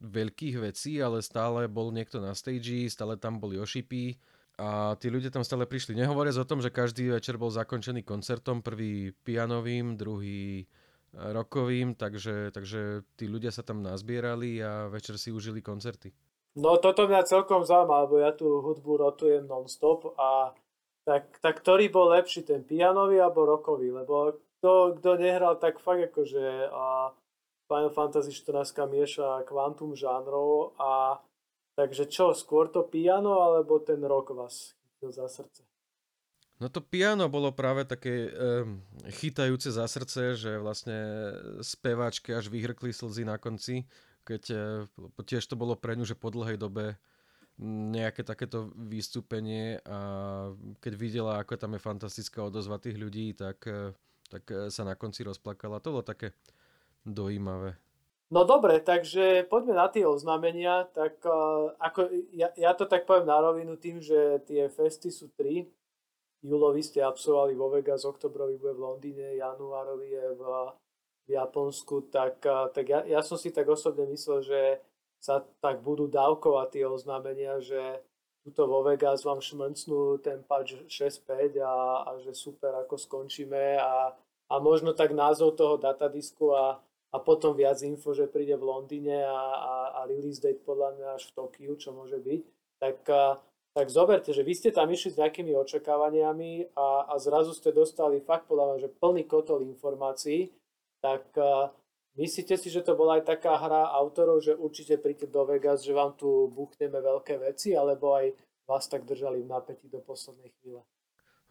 veľkých 0.00 0.64
vecí, 0.64 0.96
ale 0.96 1.20
stále 1.20 1.68
bol 1.68 1.92
niekto 1.92 2.24
na 2.24 2.32
stage, 2.32 2.88
stále 2.88 3.20
tam 3.20 3.36
boli 3.36 3.60
ošipy 3.60 4.16
a 4.56 4.94
tí 4.96 5.10
ľudia 5.10 5.28
tam 5.28 5.42
stále 5.42 5.66
prišli. 5.66 5.98
Nehovoriac 5.98 6.38
o 6.38 6.48
tom, 6.48 6.62
že 6.62 6.70
každý 6.70 7.10
večer 7.10 7.36
bol 7.36 7.50
zakončený 7.50 8.06
koncertom, 8.06 8.62
prvý 8.62 9.12
pianovým, 9.26 9.98
druhý 9.98 10.62
e, 10.62 10.64
rokovým, 11.12 11.98
takže, 11.98 12.54
takže 12.54 13.04
tí 13.18 13.26
ľudia 13.26 13.50
sa 13.50 13.60
tam 13.60 13.82
nazbierali 13.82 14.62
a 14.62 14.88
večer 14.88 15.18
si 15.18 15.28
užili 15.34 15.60
koncerty. 15.60 16.23
No 16.54 16.78
toto 16.78 17.10
mňa 17.10 17.26
celkom 17.26 17.66
zaujíma, 17.66 18.06
lebo 18.06 18.22
ja 18.22 18.30
tú 18.30 18.62
hudbu 18.62 19.02
rotujem 19.02 19.42
non-stop 19.42 20.14
a 20.14 20.54
tak, 21.02 21.42
tak 21.42 21.60
ktorý 21.60 21.90
bol 21.90 22.14
lepší, 22.14 22.46
ten 22.46 22.62
pianový 22.62 23.18
alebo 23.18 23.42
rokový? 23.42 23.90
Lebo 23.90 24.38
kto, 24.62 24.96
kto 25.02 25.10
nehral, 25.18 25.58
tak 25.58 25.82
fakt 25.82 26.14
akože 26.14 26.70
a 26.70 27.12
Final 27.66 27.92
Fantasy 27.92 28.30
14 28.30 28.70
mieša 28.86 29.42
kvantum 29.44 29.98
žánrov 29.98 30.78
a 30.78 31.18
takže 31.74 32.06
čo, 32.06 32.30
skôr 32.32 32.70
to 32.70 32.86
piano 32.86 33.42
alebo 33.42 33.82
ten 33.82 33.98
rock 34.06 34.30
vás 34.32 34.78
chytil 34.94 35.10
za 35.10 35.26
srdce? 35.26 35.66
No 36.62 36.70
to 36.70 36.78
piano 36.78 37.26
bolo 37.26 37.50
práve 37.50 37.82
také 37.82 38.30
um, 38.30 38.78
chytajúce 39.10 39.74
za 39.74 39.90
srdce, 39.90 40.38
že 40.38 40.62
vlastne 40.62 40.96
speváčky 41.60 42.30
až 42.30 42.46
vyhrkli 42.46 42.94
slzy 42.94 43.26
na 43.26 43.42
konci, 43.42 43.84
keď 44.24 44.42
uh, 44.50 45.22
tiež 45.22 45.44
to 45.44 45.54
bolo 45.54 45.76
pre 45.76 45.94
ňu, 45.94 46.08
že 46.08 46.18
po 46.18 46.32
dlhej 46.32 46.56
dobe 46.56 46.96
nejaké 47.62 48.26
takéto 48.26 48.74
vystúpenie 48.74 49.78
a 49.86 49.98
keď 50.82 50.92
videla, 50.98 51.32
ako 51.38 51.54
tam 51.54 51.78
je 51.78 51.86
fantastická 51.86 52.42
odozva 52.42 52.82
tých 52.82 52.98
ľudí, 52.98 53.30
tak 53.38 53.62
uh, 53.70 53.94
tak 54.34 54.50
e, 54.50 54.70
sa 54.72 54.82
na 54.82 54.98
konci 54.98 55.22
rozplakala. 55.22 55.78
To 55.78 56.00
bolo 56.00 56.04
také 56.04 56.32
dojímavé. 57.04 57.76
No 58.32 58.42
dobre, 58.42 58.80
takže 58.80 59.46
poďme 59.46 59.78
na 59.78 59.86
tie 59.86 60.02
oznámenia. 60.08 60.88
Tak 60.90 61.22
ako, 61.78 62.00
ja, 62.34 62.50
ja 62.56 62.72
to 62.74 62.88
tak 62.88 63.06
poviem 63.06 63.30
na 63.30 63.38
rovinu 63.38 63.78
tým, 63.78 64.00
že 64.02 64.42
tie 64.48 64.66
festy 64.72 65.12
sú 65.12 65.30
tri. 65.36 65.70
Júlovi 66.42 66.82
ste 66.82 67.04
absolvovali 67.04 67.54
vo 67.56 67.72
Vegas, 67.72 68.04
oktobrovi 68.04 68.60
bude 68.60 68.74
v 68.76 68.84
Londýne, 68.84 69.38
januárovi 69.38 70.08
je 70.12 70.26
v, 70.36 70.42
v 71.24 71.40
Japonsku, 71.40 72.12
tak, 72.12 72.44
tak 72.44 72.84
ja, 72.88 73.00
ja 73.08 73.20
som 73.24 73.40
si 73.40 73.48
tak 73.48 73.64
osobne 73.68 74.04
myslel, 74.12 74.44
že 74.44 74.60
sa 75.16 75.40
tak 75.64 75.80
budú 75.80 76.04
dávkovať 76.04 76.68
tie 76.76 76.84
oznámenia, 76.84 77.56
že 77.64 78.04
tuto 78.44 78.68
vo 78.68 78.84
Vegas 78.84 79.24
vám 79.24 79.40
šmrncnú 79.40 80.20
ten 80.20 80.44
patch 80.44 80.84
6.5 80.84 81.64
a, 81.64 82.04
a 82.04 82.10
že 82.20 82.36
super, 82.36 82.76
ako 82.76 83.00
skončíme 83.00 83.80
a, 83.80 84.12
a 84.52 84.54
možno 84.60 84.92
tak 84.92 85.16
názov 85.16 85.56
toho 85.56 85.80
datadisku 85.80 86.52
a 86.52 86.76
a 87.14 87.22
potom 87.22 87.54
viac 87.54 87.78
info, 87.86 88.10
že 88.10 88.26
príde 88.26 88.58
v 88.58 88.66
Londýne 88.66 89.22
a, 89.22 89.42
a, 89.54 89.74
a 89.94 90.10
release 90.10 90.42
date 90.42 90.66
podľa 90.66 90.98
mňa 90.98 91.08
až 91.14 91.30
v 91.30 91.34
Tokiu, 91.38 91.72
čo 91.78 91.94
môže 91.94 92.18
byť, 92.18 92.42
tak, 92.82 92.98
tak 93.70 93.86
zoberte, 93.86 94.34
že 94.34 94.42
vy 94.42 94.50
ste 94.58 94.74
tam 94.74 94.90
išli 94.90 95.14
s 95.14 95.20
nejakými 95.22 95.54
očakávaniami 95.54 96.74
a, 96.74 97.06
a 97.06 97.14
zrazu 97.22 97.54
ste 97.54 97.70
dostali 97.70 98.18
fakt 98.18 98.50
podľa 98.50 98.66
mňa, 98.66 98.76
že 98.82 98.94
plný 98.98 99.30
kotol 99.30 99.62
informácií, 99.62 100.50
tak 101.04 101.36
a, 101.36 101.68
myslíte 102.16 102.56
si, 102.56 102.72
že 102.72 102.80
to 102.80 102.96
bola 102.96 103.20
aj 103.20 103.28
taká 103.28 103.60
hra 103.60 103.92
autorov, 104.00 104.40
že 104.40 104.56
určite 104.56 104.96
príďte 104.96 105.28
do 105.28 105.44
Vegas, 105.44 105.84
že 105.84 105.92
vám 105.92 106.16
tu 106.16 106.48
buchneme 106.48 106.96
veľké 106.96 107.36
veci, 107.44 107.76
alebo 107.76 108.16
aj 108.16 108.32
vás 108.64 108.88
tak 108.88 109.04
držali 109.04 109.44
v 109.44 109.52
napätí 109.52 109.92
do 109.92 110.00
poslednej 110.00 110.48
chvíle? 110.56 110.80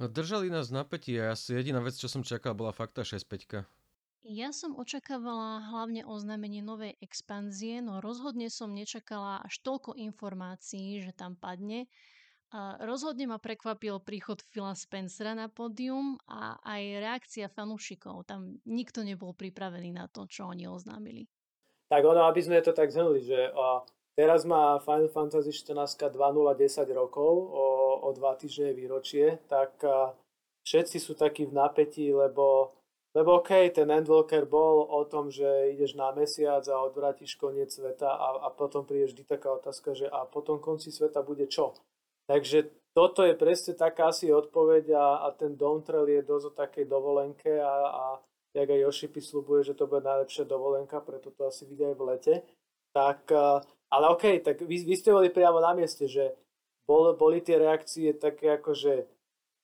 No, 0.01 0.10
držali 0.10 0.50
nás 0.50 0.74
v 0.74 0.81
napätí 0.81 1.13
a 1.22 1.38
asi 1.38 1.53
jediná 1.53 1.77
vec, 1.77 1.93
čo 1.93 2.10
som 2.10 2.25
čakal, 2.25 2.57
bola 2.57 2.74
fakta 2.74 3.05
6.5. 3.05 3.62
Ja 4.24 4.55
som 4.55 4.79
očakávala 4.79 5.67
hlavne 5.69 6.07
oznámenie 6.07 6.63
novej 6.63 6.95
expanzie, 7.03 7.83
no 7.83 8.00
rozhodne 8.00 8.48
som 8.48 8.72
nečakala 8.72 9.43
až 9.43 9.60
toľko 9.62 10.00
informácií, 10.00 11.03
že 11.03 11.12
tam 11.13 11.36
padne. 11.38 11.86
Rozhodne 12.86 13.25
ma 13.25 13.41
prekvapil 13.41 13.98
príchod 14.05 14.38
Phila 14.53 14.77
Spencera 14.77 15.33
na 15.33 15.50
pódium 15.50 16.22
a 16.29 16.62
aj 16.62 16.81
reakcia 17.01 17.48
fanúšikov. 17.50 18.29
Tam 18.29 18.62
nikto 18.69 19.01
nebol 19.01 19.33
pripravený 19.33 19.89
na 19.89 20.05
to, 20.05 20.29
čo 20.29 20.45
oni 20.53 20.69
oznámili. 20.69 21.25
Tak 21.89 22.05
ono, 22.05 22.29
aby 22.29 22.41
sme 22.45 22.62
to 22.62 22.69
tak 22.69 22.93
zhrnuli, 22.93 23.25
že 23.25 23.50
teraz 24.13 24.45
má 24.45 24.77
Final 24.86 25.10
Fantasy 25.10 25.50
14 25.50 25.98
2.0 26.13 26.13
10 26.13 26.93
rokov, 26.93 27.33
o, 27.50 27.65
o 28.05 28.10
dva 28.13 28.38
týždne 28.38 28.77
výročie, 28.77 29.41
tak 29.50 29.81
všetci 30.62 30.98
sú 31.01 31.17
takí 31.17 31.50
v 31.50 31.57
napätí, 31.57 32.13
lebo 32.13 32.77
lebo 33.13 33.45
OK, 33.45 33.69
ten 33.69 33.93
Endwalker 33.93 34.50
bol 34.50 34.89
o 34.89 35.05
tom, 35.05 35.29
že 35.29 35.45
ideš 35.69 35.93
na 35.93 36.10
mesiac 36.17 36.65
a 36.65 36.81
odvrátiš 36.81 37.38
koniec 37.38 37.69
sveta 37.69 38.10
a, 38.10 38.41
a 38.41 38.50
potom 38.50 38.89
príde 38.89 39.13
vždy 39.13 39.22
taká 39.29 39.53
otázka, 39.53 39.93
že 39.93 40.10
a 40.10 40.25
potom 40.25 40.57
konci 40.57 40.89
sveta 40.89 41.22
bude 41.22 41.45
čo? 41.45 41.77
Takže 42.30 42.72
toto 42.94 43.25
je 43.25 43.34
presne 43.36 43.74
taká 43.74 44.13
asi 44.13 44.30
odpoveď 44.30 44.94
a, 44.96 45.06
a 45.25 45.27
ten 45.34 45.58
Downtrail 45.58 46.08
je 46.08 46.22
dosť 46.24 46.46
o 46.46 46.53
takej 46.53 46.86
dovolenke 46.86 47.58
a, 47.60 47.74
a 47.89 48.06
jak 48.53 48.70
aj 48.70 48.84
Yoshipi 48.86 49.22
slubuje, 49.22 49.65
že 49.65 49.74
to 49.74 49.89
bude 49.89 50.06
najlepšia 50.06 50.46
dovolenka, 50.46 51.01
preto 51.01 51.34
to 51.34 51.50
asi 51.50 51.65
vidie 51.65 51.89
aj 51.89 51.98
v 51.98 52.06
lete. 52.06 52.36
Tak, 52.94 53.34
ale 53.89 54.06
OK, 54.13 54.46
tak 54.46 54.62
vy, 54.62 54.86
vy 54.86 54.94
ste 54.94 55.10
boli 55.10 55.34
priamo 55.34 55.58
na 55.58 55.74
mieste, 55.74 56.06
že 56.06 56.38
bol, 56.86 57.18
boli 57.18 57.42
tie 57.42 57.58
reakcie 57.58 58.13
také 58.13 58.53
ako, 58.53 58.77
že 58.77 58.94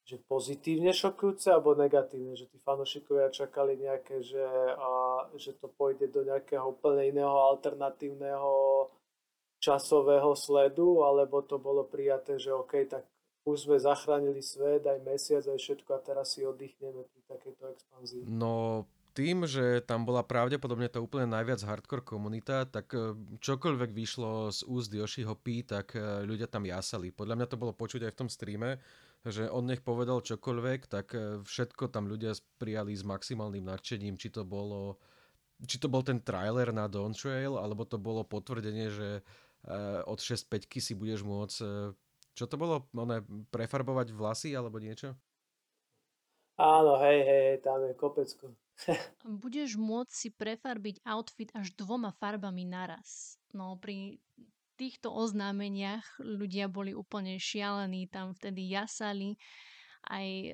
že 0.09 0.17
pozitívne 0.25 0.89
šokujúce 0.89 1.53
alebo 1.53 1.77
negatívne, 1.77 2.33
že 2.33 2.49
tí 2.49 2.57
fanúšikovia 2.65 3.29
čakali 3.29 3.77
nejaké, 3.77 4.25
že, 4.25 4.41
a, 4.73 4.89
že 5.37 5.53
to 5.53 5.69
pôjde 5.69 6.09
do 6.09 6.25
nejakého 6.25 6.65
úplne 6.65 7.13
iného 7.13 7.29
alternatívneho 7.29 8.89
časového 9.59 10.33
sledu, 10.35 11.03
alebo 11.03 11.43
to 11.43 11.59
bolo 11.59 11.83
prijaté, 11.83 12.39
že 12.39 12.55
OK, 12.55 12.87
tak 12.87 13.03
už 13.43 13.67
sme 13.67 13.77
zachránili 13.79 14.39
svet, 14.39 14.87
aj 14.87 14.99
mesiac, 15.03 15.43
aj 15.43 15.59
všetko 15.59 15.89
a 15.95 15.99
teraz 16.03 16.35
si 16.35 16.43
oddychneme 16.47 17.03
pri 17.03 17.21
takejto 17.27 17.63
expanzii. 17.71 18.23
No, 18.27 18.85
tým, 19.17 19.43
že 19.43 19.83
tam 19.83 20.07
bola 20.07 20.23
pravdepodobne 20.23 20.87
to 20.87 21.03
úplne 21.03 21.27
najviac 21.27 21.59
hardcore 21.65 22.05
komunita, 22.05 22.63
tak 22.69 22.93
e, 22.95 23.17
čokoľvek 23.41 23.91
vyšlo 23.91 24.53
z 24.53 24.59
úst 24.69 24.91
Yoshiho 24.93 25.35
P, 25.35 25.65
tak 25.65 25.97
e, 25.97 26.23
ľudia 26.23 26.47
tam 26.47 26.63
jasali. 26.63 27.11
Podľa 27.11 27.35
mňa 27.35 27.47
to 27.49 27.59
bolo 27.59 27.73
počuť 27.75 28.05
aj 28.05 28.11
v 28.15 28.19
tom 28.19 28.29
streame, 28.29 28.79
že 29.27 29.51
on 29.51 29.67
nech 29.67 29.83
povedal 29.83 30.23
čokoľvek, 30.23 30.79
tak 30.87 31.07
e, 31.17 31.43
všetko 31.43 31.91
tam 31.91 32.07
ľudia 32.07 32.37
prijali 32.61 32.95
s 32.95 33.03
maximálnym 33.03 33.65
nadšením, 33.67 34.15
či 34.15 34.31
to 34.31 34.47
bolo 34.47 35.01
či 35.59 35.75
to 35.75 35.91
bol 35.91 35.99
ten 35.99 36.23
trailer 36.23 36.71
na 36.71 36.87
Dawn 36.87 37.11
Trail, 37.11 37.59
alebo 37.59 37.83
to 37.83 37.99
bolo 37.99 38.23
potvrdenie, 38.23 38.87
že 38.87 39.19
od 40.07 40.19
6.5 40.19 40.79
si 40.79 40.93
budeš 40.95 41.25
môcť 41.27 41.57
e, 41.61 41.67
čo 42.39 42.47
to 42.47 42.55
bolo? 42.55 42.87
One, 42.95 43.19
prefarbovať 43.51 44.15
vlasy 44.15 44.55
alebo 44.55 44.79
niečo? 44.79 45.11
Áno, 46.59 46.99
hej, 47.03 47.19
hej, 47.23 47.47
tam 47.63 47.83
je 47.83 47.93
kopecko. 47.95 48.55
Budeš 49.43 49.75
môcť 49.75 50.11
si 50.11 50.31
prefarbiť 50.31 51.03
outfit 51.03 51.51
až 51.55 51.71
dvoma 51.75 52.15
farbami 52.15 52.63
naraz. 52.67 53.39
No 53.51 53.75
pri 53.75 54.19
týchto 54.79 55.11
oznámeniach 55.11 56.23
ľudia 56.23 56.71
boli 56.71 56.95
úplne 56.95 57.35
šialení, 57.35 58.07
tam 58.07 58.31
vtedy 58.31 58.71
jasali 58.71 59.35
aj 60.07 60.27
e, 60.27 60.51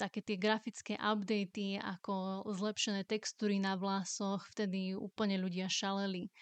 také 0.00 0.24
tie 0.24 0.40
grafické 0.40 0.96
updaty, 0.96 1.76
ako 1.76 2.48
zlepšené 2.48 3.04
textúry 3.04 3.60
na 3.60 3.76
vlasoch, 3.76 4.48
vtedy 4.56 4.96
úplne 4.96 5.36
ľudia 5.36 5.68
šaleli. 5.68 6.32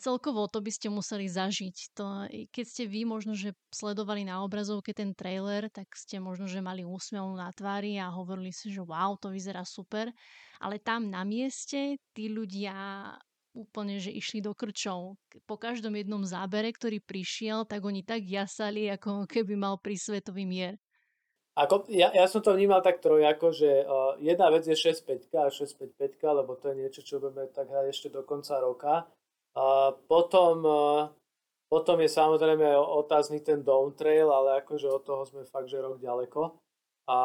Celkovo 0.00 0.48
to 0.48 0.64
by 0.64 0.72
ste 0.72 0.88
museli 0.88 1.28
zažiť. 1.28 1.76
To, 1.92 2.24
keď 2.48 2.64
ste 2.64 2.88
vy 2.88 3.04
možno, 3.04 3.36
že 3.36 3.52
sledovali 3.68 4.24
na 4.24 4.40
obrazovke 4.40 4.96
ten 4.96 5.12
trailer, 5.12 5.68
tak 5.68 5.92
ste 5.92 6.16
možno, 6.16 6.48
že 6.48 6.64
mali 6.64 6.80
úsmev 6.80 7.28
na 7.36 7.52
tvári 7.52 8.00
a 8.00 8.08
hovorili 8.08 8.56
si, 8.56 8.72
že 8.72 8.80
wow, 8.80 9.20
to 9.20 9.28
vyzerá 9.28 9.60
super. 9.68 10.08
Ale 10.64 10.80
tam 10.80 11.12
na 11.12 11.28
mieste 11.28 12.00
tí 12.16 12.32
ľudia 12.32 12.72
úplne, 13.52 14.00
že 14.00 14.08
išli 14.14 14.40
do 14.40 14.56
krčov. 14.56 15.20
Po 15.44 15.56
každom 15.60 15.92
jednom 15.92 16.24
zábere, 16.24 16.72
ktorý 16.72 17.02
prišiel, 17.04 17.68
tak 17.68 17.84
oni 17.84 18.00
tak 18.00 18.24
jasali, 18.24 18.88
ako 18.88 19.28
keby 19.28 19.60
mal 19.60 19.76
pri 19.76 20.00
svetový 20.00 20.48
mier. 20.48 20.80
Ako, 21.58 21.84
ja, 21.92 22.08
ja 22.14 22.24
som 22.30 22.40
to 22.40 22.56
vnímal 22.56 22.80
tak 22.80 23.04
trojako, 23.04 23.52
že 23.52 23.84
uh, 23.84 24.16
jedna 24.22 24.48
vec 24.48 24.64
je 24.64 24.72
6.5 24.72 25.28
a 25.36 25.52
6.5.5, 25.52 26.16
lebo 26.40 26.56
to 26.56 26.72
je 26.72 26.76
niečo, 26.78 27.00
čo 27.04 27.20
budeme 27.20 27.50
tak 27.52 27.68
hrať 27.68 27.86
ešte 27.90 28.08
do 28.08 28.24
konca 28.24 28.56
roka. 28.62 29.04
Potom, 30.06 30.54
uh, 30.62 31.10
potom 31.66 31.98
je 32.02 32.10
samozrejme 32.10 32.66
otázny 32.78 33.42
ten 33.42 33.62
downtrail, 33.62 34.30
ale 34.30 34.62
akože 34.62 34.86
od 34.90 35.02
toho 35.02 35.22
sme 35.26 35.42
fakt, 35.46 35.70
že 35.70 35.82
rok 35.82 35.98
ďaleko. 35.98 36.54
A 37.10 37.18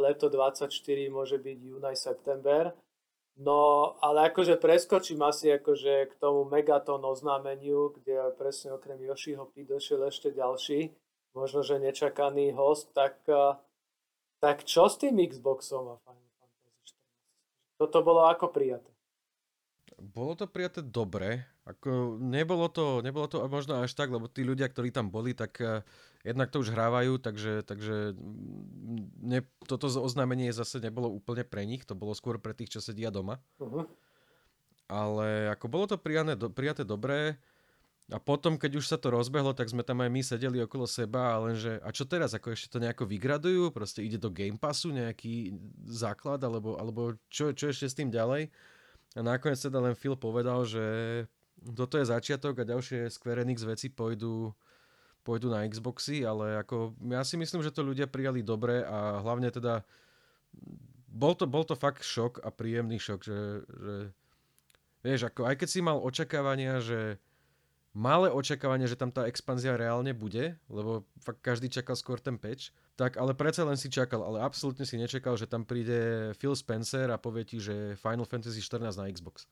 leto 0.00 0.32
24 0.32 0.72
môže 1.12 1.36
byť 1.36 1.58
jún 1.60 1.84
aj 1.84 1.96
september. 2.00 2.72
No, 3.36 3.92
ale 4.00 4.32
akože 4.32 4.56
preskočím 4.56 5.20
asi 5.20 5.52
akože 5.52 6.08
k 6.08 6.12
tomu 6.16 6.48
Megaton 6.48 7.04
oznámeniu, 7.04 7.92
kde 7.92 8.32
presne 8.40 8.72
okrem 8.72 8.96
Yoshiho 9.04 9.44
P 9.52 9.68
došiel 9.68 10.08
ešte 10.08 10.32
ďalší, 10.32 10.96
možno, 11.36 11.60
že 11.60 11.76
nečakaný 11.76 12.56
host, 12.56 12.96
tak, 12.96 13.20
eh, 13.28 13.60
tak 14.40 14.64
čo 14.64 14.88
s 14.88 14.96
tým 14.96 15.20
Xboxom 15.20 15.84
a 15.84 16.00
Final 16.00 16.32
Fantasy 16.40 16.80
14? 16.96 16.96
Toto 17.76 18.00
bolo 18.00 18.24
ako 18.24 18.48
prijaté? 18.48 18.95
Bolo 19.96 20.36
to 20.36 20.44
prijaté 20.44 20.84
dobre, 20.84 21.48
ako 21.64 22.20
nebolo 22.20 22.68
to, 22.68 23.00
nebolo 23.00 23.24
to 23.32 23.40
možno 23.48 23.80
až 23.80 23.96
tak, 23.96 24.12
lebo 24.12 24.28
tí 24.28 24.44
ľudia, 24.44 24.68
ktorí 24.68 24.92
tam 24.92 25.08
boli, 25.08 25.32
tak 25.32 25.56
uh, 25.64 25.80
jednak 26.20 26.52
to 26.52 26.60
už 26.60 26.68
hrávajú, 26.76 27.16
takže, 27.16 27.64
takže 27.64 28.12
mm, 28.12 29.24
ne, 29.24 29.40
toto 29.64 29.88
oznámenie 29.88 30.52
zase 30.52 30.84
nebolo 30.84 31.08
úplne 31.08 31.48
pre 31.48 31.64
nich, 31.64 31.88
to 31.88 31.96
bolo 31.96 32.12
skôr 32.12 32.36
pre 32.36 32.52
tých, 32.52 32.76
čo 32.76 32.84
sedia 32.84 33.08
doma. 33.08 33.40
Uh-huh. 33.56 33.88
Ale 34.86 35.48
ako 35.56 35.66
bolo 35.66 35.84
to 35.88 35.96
prijaté, 35.96 36.36
do, 36.36 36.52
prijaté 36.52 36.84
dobré 36.84 37.40
a 38.06 38.22
potom, 38.22 38.54
keď 38.54 38.78
už 38.78 38.86
sa 38.86 39.00
to 39.00 39.10
rozbehlo, 39.10 39.50
tak 39.50 39.66
sme 39.66 39.82
tam 39.82 39.98
aj 39.98 40.10
my 40.14 40.22
sedeli 40.22 40.62
okolo 40.62 40.86
seba 40.86 41.34
a 41.34 41.42
lenže, 41.42 41.82
a 41.82 41.90
čo 41.90 42.06
teraz, 42.06 42.38
ako 42.38 42.54
ešte 42.54 42.70
to 42.70 42.78
nejako 42.78 43.02
vygradujú, 43.02 43.74
proste 43.74 44.06
ide 44.06 44.14
do 44.14 44.30
Game 44.30 44.54
Passu 44.54 44.94
nejaký 44.94 45.58
základ, 45.90 46.38
alebo, 46.46 46.78
alebo 46.78 47.18
čo, 47.26 47.50
čo 47.50 47.74
ešte 47.74 47.90
s 47.90 47.98
tým 47.98 48.14
ďalej. 48.14 48.46
A 49.16 49.24
nakoniec 49.24 49.56
teda 49.56 49.80
len 49.80 49.96
Phil 49.96 50.12
povedal, 50.12 50.68
že 50.68 50.84
toto 51.64 51.96
je 51.96 52.04
začiatok 52.04 52.60
a 52.60 52.68
ďalšie 52.68 53.08
Square 53.08 53.48
Enix 53.48 53.64
veci 53.64 53.88
pôjdu, 53.88 54.52
pôjdu 55.24 55.48
na 55.48 55.64
Xboxy, 55.64 56.20
ale 56.22 56.60
ako 56.60 56.92
ja 57.08 57.24
si 57.24 57.40
myslím, 57.40 57.64
že 57.64 57.72
to 57.72 57.80
ľudia 57.80 58.04
prijali 58.04 58.44
dobre 58.44 58.84
a 58.84 59.24
hlavne 59.24 59.48
teda 59.48 59.80
bol 61.08 61.32
to, 61.32 61.48
bol 61.48 61.64
to 61.64 61.72
fakt 61.72 62.04
šok 62.04 62.44
a 62.44 62.52
príjemný 62.52 63.00
šok, 63.00 63.20
že, 63.24 63.40
že 63.64 63.94
vieš, 65.00 65.32
ako 65.32 65.48
aj 65.48 65.56
keď 65.64 65.68
si 65.72 65.80
mal 65.80 65.96
očakávania, 65.96 66.84
že 66.84 67.16
malé 67.96 68.28
očakávanie, 68.28 68.84
že 68.84 69.00
tam 69.00 69.08
tá 69.08 69.24
expanzia 69.24 69.72
reálne 69.72 70.12
bude, 70.12 70.60
lebo 70.68 71.08
fakt 71.24 71.40
každý 71.40 71.72
čakal 71.72 71.96
skôr 71.96 72.20
ten 72.20 72.36
patch, 72.36 72.68
tak 72.92 73.16
ale 73.16 73.32
predsa 73.32 73.64
len 73.64 73.80
si 73.80 73.88
čakal, 73.88 74.20
ale 74.20 74.44
absolútne 74.44 74.84
si 74.84 75.00
nečakal, 75.00 75.40
že 75.40 75.48
tam 75.48 75.64
príde 75.64 76.30
Phil 76.36 76.52
Spencer 76.52 77.08
a 77.08 77.16
povie 77.16 77.48
ti, 77.48 77.56
že 77.56 77.96
Final 77.96 78.28
Fantasy 78.28 78.60
14 78.60 79.00
na 79.00 79.08
Xbox. 79.08 79.48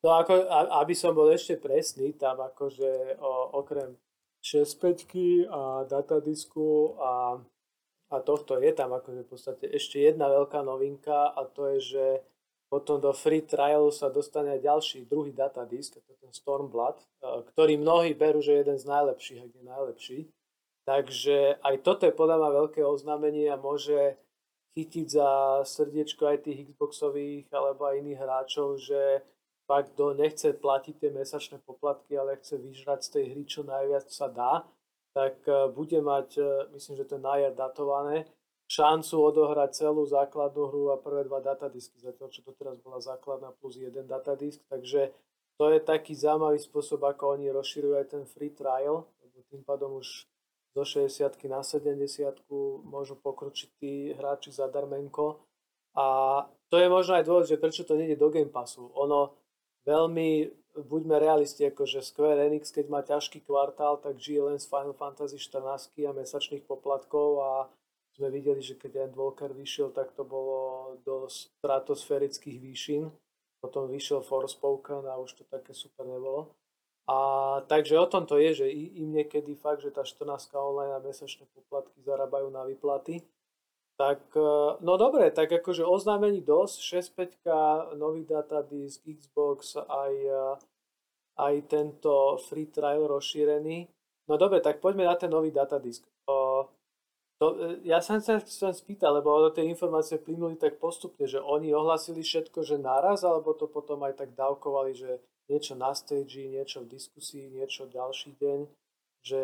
No 0.00 0.16
ako, 0.16 0.48
aby 0.82 0.96
som 0.96 1.12
bol 1.12 1.28
ešte 1.30 1.60
presný, 1.60 2.16
tam 2.16 2.40
akože 2.40 3.20
o, 3.20 3.60
okrem 3.60 3.94
6.5 4.40 5.46
a 5.46 5.86
datadisku 5.86 6.98
a, 6.98 7.38
a 8.10 8.16
tohto 8.24 8.58
je 8.58 8.72
tam 8.74 8.90
akože 8.96 9.20
v 9.22 9.28
podstate 9.28 9.64
ešte 9.70 10.02
jedna 10.02 10.26
veľká 10.32 10.64
novinka 10.64 11.30
a 11.30 11.46
to 11.46 11.76
je, 11.76 11.94
že 11.94 12.06
potom 12.72 12.96
do 12.96 13.12
free 13.12 13.44
trialu 13.44 13.92
sa 13.92 14.08
dostane 14.08 14.56
aj 14.56 14.64
ďalší, 14.64 14.98
druhý 15.04 15.36
datadisk, 15.36 16.00
to 16.00 16.16
ten 16.16 16.32
Stormblood, 16.32 16.96
e, 16.96 17.04
ktorý 17.52 17.76
mnohí 17.76 18.16
berú, 18.16 18.40
že 18.40 18.56
je 18.56 18.62
jeden 18.64 18.80
z 18.80 18.88
najlepších, 18.88 19.38
ak 19.44 19.50
nie 19.52 19.64
najlepší. 19.68 20.18
Takže 20.88 21.60
aj 21.60 21.76
toto 21.84 22.08
je 22.08 22.16
podľa 22.16 22.40
mňa 22.40 22.50
veľké 22.64 22.80
oznámenie 22.80 23.52
a 23.52 23.60
môže 23.60 24.16
chytiť 24.72 25.06
za 25.06 25.60
srdiečko 25.68 26.32
aj 26.32 26.48
tých 26.48 26.72
Xboxových 26.72 27.52
alebo 27.52 27.92
aj 27.92 28.00
iných 28.00 28.20
hráčov, 28.24 28.80
že 28.80 29.20
fakt 29.68 29.92
kto 29.92 30.16
nechce 30.16 30.56
platiť 30.56 30.94
tie 30.96 31.10
mesačné 31.12 31.60
poplatky, 31.60 32.16
ale 32.16 32.40
chce 32.40 32.56
vyžrať 32.56 33.04
z 33.04 33.08
tej 33.12 33.24
hry 33.36 33.42
čo 33.44 33.68
najviac 33.68 34.08
sa 34.08 34.32
dá, 34.32 34.64
tak 35.12 35.44
e, 35.44 35.68
bude 35.68 36.00
mať, 36.00 36.40
e, 36.40 36.72
myslím, 36.72 36.94
že 36.96 37.04
to 37.04 37.20
je 37.20 37.26
najjar 37.28 37.52
datované, 37.52 38.24
šancu 38.72 39.14
odohrať 39.20 39.84
celú 39.84 40.08
základnú 40.08 40.72
hru 40.72 40.84
a 40.92 40.96
prvé 40.96 41.28
dva 41.28 41.44
datadisky, 41.44 42.00
zatiaľ 42.00 42.32
čo 42.32 42.40
to 42.40 42.56
teraz 42.56 42.80
bola 42.80 43.04
základná 43.04 43.52
plus 43.60 43.76
jeden 43.76 44.08
datadisk, 44.08 44.64
takže 44.72 45.12
to 45.60 45.68
je 45.68 45.78
taký 45.84 46.16
zaujímavý 46.16 46.56
spôsob, 46.56 47.04
ako 47.04 47.36
oni 47.36 47.52
rozširujú 47.52 47.94
aj 48.00 48.06
ten 48.08 48.24
free 48.24 48.48
trial, 48.48 49.04
lebo 49.20 49.44
tým 49.52 49.60
pádom 49.60 50.00
už 50.00 50.24
zo 50.72 50.84
60 50.88 51.36
na 51.52 51.60
70 51.60 52.48
môžu 52.88 53.20
pokročiť 53.20 53.68
tí 53.76 54.16
hráči 54.16 54.48
zadarmenko. 54.56 55.44
A 55.92 56.06
to 56.72 56.80
je 56.80 56.88
možno 56.88 57.20
aj 57.20 57.28
dôvod, 57.28 57.44
že 57.44 57.60
prečo 57.60 57.84
to 57.84 57.92
nejde 57.92 58.16
do 58.16 58.32
Game 58.32 58.48
Passu. 58.48 58.88
Ono, 58.96 59.36
veľmi, 59.84 60.48
buďme 60.80 61.20
realisti, 61.20 61.68
akože 61.68 62.00
Square 62.00 62.48
Enix, 62.48 62.72
keď 62.72 62.88
má 62.88 63.04
ťažký 63.04 63.44
kvartál, 63.44 64.00
tak 64.00 64.16
žije 64.16 64.48
len 64.48 64.56
z 64.56 64.64
Final 64.64 64.96
Fantasy 64.96 65.36
14 65.36 65.92
a 66.08 66.16
mesačných 66.16 66.64
poplatkov 66.64 67.28
a 67.44 67.52
sme 68.12 68.28
videli, 68.28 68.60
že 68.60 68.76
keď 68.76 69.08
Endwalker 69.08 69.56
vyšiel, 69.56 69.90
tak 69.92 70.12
to 70.12 70.24
bolo 70.24 70.94
do 71.00 71.28
stratosférických 71.28 72.60
výšin. 72.60 73.08
Potom 73.62 73.88
vyšiel 73.88 74.20
Forspoken 74.20 75.06
a 75.08 75.16
už 75.16 75.38
to 75.38 75.44
také 75.48 75.72
super 75.72 76.04
nebolo. 76.04 76.52
A 77.08 77.18
takže 77.66 77.98
o 77.98 78.06
tom 78.06 78.26
to 78.26 78.38
je, 78.38 78.62
že 78.62 78.66
im 78.70 79.10
niekedy 79.10 79.58
fakt, 79.58 79.82
že 79.82 79.90
tá 79.90 80.06
14 80.06 80.54
online 80.54 80.94
a 80.94 81.02
mesačné 81.02 81.50
poplatky 81.50 81.98
zarábajú 82.02 82.50
na 82.50 82.62
výplaty. 82.62 83.22
Tak, 83.98 84.34
e, 84.34 84.50
no 84.82 84.94
dobre, 84.96 85.30
tak 85.30 85.50
akože 85.52 85.82
oznámení 85.86 86.42
dosť, 86.42 86.76
6.5, 86.80 87.94
nový 87.98 88.24
datadisk, 88.24 89.04
Xbox, 89.04 89.76
aj, 89.78 90.14
e, 90.14 90.44
aj 91.38 91.54
tento 91.66 92.38
free 92.48 92.70
trial 92.70 93.06
rozšírený. 93.06 93.86
No 94.30 94.38
dobre, 94.38 94.62
tak 94.62 94.78
poďme 94.78 95.06
na 95.06 95.18
ten 95.18 95.30
nový 95.30 95.50
datadisk. 95.50 96.06
To, 97.42 97.58
e, 97.58 97.82
ja 97.82 97.98
som 97.98 98.22
sa 98.22 98.38
chcem 98.38 98.70
spýtať, 98.70 99.10
lebo 99.10 99.50
tie 99.50 99.66
informácie 99.66 100.22
plynuli 100.22 100.54
tak 100.54 100.78
postupne, 100.78 101.26
že 101.26 101.42
oni 101.42 101.74
ohlasili 101.74 102.22
všetko, 102.22 102.62
že 102.62 102.78
naraz, 102.78 103.26
alebo 103.26 103.50
to 103.50 103.66
potom 103.66 104.06
aj 104.06 104.22
tak 104.22 104.38
dávkovali, 104.38 104.94
že 104.94 105.18
niečo 105.50 105.74
na 105.74 105.90
stage, 105.90 106.46
niečo 106.46 106.86
v 106.86 106.94
diskusii, 106.94 107.50
niečo 107.50 107.90
ďalší 107.90 108.38
deň, 108.38 108.58
že 109.26 109.42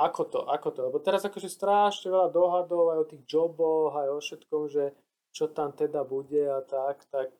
ako 0.00 0.22
to, 0.24 0.40
ako 0.48 0.68
to, 0.72 0.80
lebo 0.88 0.98
teraz 1.04 1.20
akože 1.28 1.52
strašne 1.52 2.08
veľa 2.08 2.32
dohadov 2.32 2.96
aj 2.96 2.98
o 3.04 3.10
tých 3.12 3.22
joboch, 3.28 3.92
aj 3.92 4.08
o 4.08 4.18
všetkom, 4.24 4.62
že 4.72 4.96
čo 5.36 5.52
tam 5.52 5.76
teda 5.76 6.08
bude 6.08 6.48
a 6.48 6.64
tak, 6.64 7.04
tak 7.12 7.36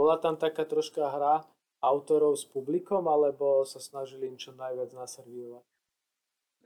bola 0.00 0.16
tam 0.16 0.40
taká 0.40 0.64
troška 0.64 1.12
hra 1.12 1.44
autorov 1.84 2.40
s 2.40 2.48
publikom, 2.48 3.04
alebo 3.04 3.68
sa 3.68 3.84
snažili 3.84 4.32
im 4.32 4.40
čo 4.40 4.56
najviac 4.56 4.96
naservírovať? 4.96 5.69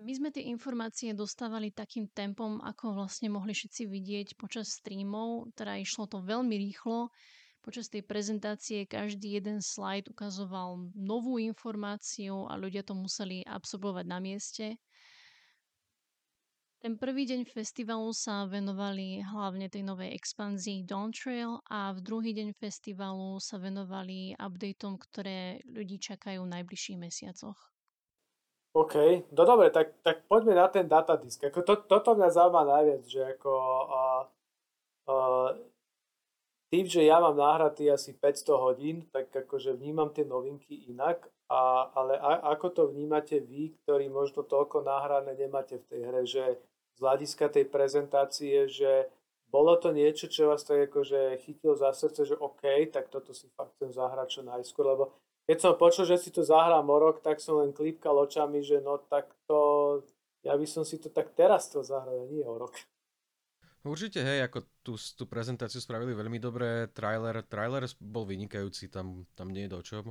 My 0.03 0.11
sme 0.11 0.35
tie 0.35 0.51
informácie 0.51 1.15
dostávali 1.15 1.71
takým 1.71 2.11
tempom, 2.11 2.59
ako 2.59 2.99
vlastne 2.99 3.31
mohli 3.31 3.55
všetci 3.55 3.87
vidieť 3.87 4.29
počas 4.35 4.75
streamov, 4.75 5.55
teda 5.55 5.79
išlo 5.79 6.11
to 6.11 6.19
veľmi 6.19 6.59
rýchlo. 6.59 7.15
Počas 7.63 7.89
tej 7.89 8.03
prezentácie 8.05 8.85
každý 8.85 9.39
jeden 9.39 9.63
slajd 9.63 10.11
ukazoval 10.11 10.93
novú 10.93 11.41
informáciu 11.41 12.45
a 12.51 12.59
ľudia 12.61 12.85
to 12.85 12.93
museli 12.93 13.47
absorbovať 13.47 14.05
na 14.05 14.19
mieste. 14.21 14.77
Ten 16.85 17.01
prvý 17.01 17.25
deň 17.25 17.49
festivalu 17.49 18.13
sa 18.13 18.45
venovali 18.45 19.25
hlavne 19.25 19.73
tej 19.73 19.89
novej 19.89 20.13
expanzii 20.13 20.85
Dawn 20.85 21.17
Trail 21.17 21.57
a 21.73 21.97
v 21.97 22.05
druhý 22.05 22.37
deň 22.37 22.53
festivalu 22.61 23.41
sa 23.41 23.57
venovali 23.57 24.37
updateom, 24.37 25.01
ktoré 25.01 25.65
ľudí 25.65 25.97
čakajú 25.97 26.45
v 26.45 26.53
najbližších 26.61 27.01
mesiacoch. 27.01 27.74
OK, 28.75 28.95
no 29.31 29.47
dobre, 29.47 29.71
tak, 29.71 29.95
tak 30.03 30.27
poďme 30.27 30.59
na 30.59 30.67
ten 30.67 30.91
datadisk. 30.91 31.47
Ako 31.47 31.63
to, 31.63 31.79
toto 31.87 32.19
mňa 32.19 32.27
zaujíma 32.35 32.63
najviac, 32.67 33.03
že 33.07 33.23
ako 33.39 33.53
uh, 33.87 34.23
uh, 35.07 35.51
tým, 36.75 36.91
že 36.91 37.07
ja 37.07 37.23
mám 37.23 37.39
náhratý 37.39 37.87
asi 37.87 38.19
500 38.19 38.51
hodín, 38.59 39.07
tak 39.15 39.31
akože 39.31 39.79
vnímam 39.79 40.11
tie 40.11 40.27
novinky 40.27 40.91
inak, 40.91 41.23
a, 41.47 41.87
ale 41.95 42.19
a, 42.19 42.51
ako 42.51 42.67
to 42.75 42.83
vnímate 42.91 43.39
vy, 43.47 43.79
ktorí 43.87 44.11
možno 44.11 44.43
toľko 44.43 44.83
náhrané 44.83 45.39
nemáte 45.39 45.79
v 45.79 45.87
tej 45.87 46.01
hre, 46.03 46.23
že 46.27 46.45
z 46.95 46.99
hľadiska 46.99 47.55
tej 47.55 47.71
prezentácie, 47.71 48.67
že 48.67 49.07
bolo 49.55 49.79
to 49.79 49.95
niečo, 49.95 50.27
čo 50.27 50.51
vás 50.51 50.67
tak 50.67 50.91
akože 50.91 51.39
chytilo 51.47 51.79
za 51.79 51.95
srdce, 51.95 52.27
že 52.27 52.35
OK, 52.43 52.91
tak 52.91 53.07
toto 53.07 53.31
si 53.31 53.47
fakt 53.55 53.79
chcem 53.79 53.95
zahrať 53.95 54.29
čo 54.35 54.43
najskôr, 54.43 54.99
lebo 54.99 55.15
keď 55.45 55.57
som 55.61 55.77
počul, 55.77 56.09
že 56.09 56.17
si 56.17 56.33
to 56.33 56.41
zahrám 56.41 56.89
o 56.89 56.97
rok, 56.97 57.21
tak 57.21 57.41
som 57.41 57.61
len 57.61 57.77
klípkal 57.77 58.17
očami, 58.17 58.65
že 58.65 58.81
no 58.81 58.97
tak 58.97 59.29
to, 59.45 60.01
ja 60.41 60.57
by 60.57 60.65
som 60.65 60.85
si 60.85 60.97
to 60.97 61.13
tak 61.13 61.37
teraz 61.37 61.69
zahrať, 61.69 62.17
a 62.17 62.25
nie 62.29 62.45
o 62.45 62.57
rok. 62.57 62.73
Určite, 63.85 64.25
hej, 64.25 64.49
ako 64.49 64.65
tú, 64.81 64.97
tú 64.97 65.29
prezentáciu 65.29 65.77
spravili 65.77 66.17
veľmi 66.17 66.41
dobre, 66.41 66.89
trailer, 66.97 67.45
trailer 67.45 67.85
bol 68.01 68.25
vynikajúci, 68.25 68.89
tam, 68.89 69.29
tam 69.37 69.53
nie 69.53 69.69
je 69.69 69.75
do 69.77 69.81
čom. 69.85 70.05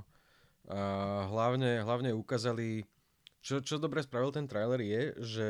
A 0.70 1.26
hlavne, 1.26 1.82
hlavne 1.82 2.14
ukázali, 2.14 2.86
čo, 3.42 3.66
čo 3.66 3.82
dobre 3.82 4.06
spravil 4.06 4.30
ten 4.30 4.46
trailer 4.46 4.78
je, 4.78 5.02
že 5.26 5.48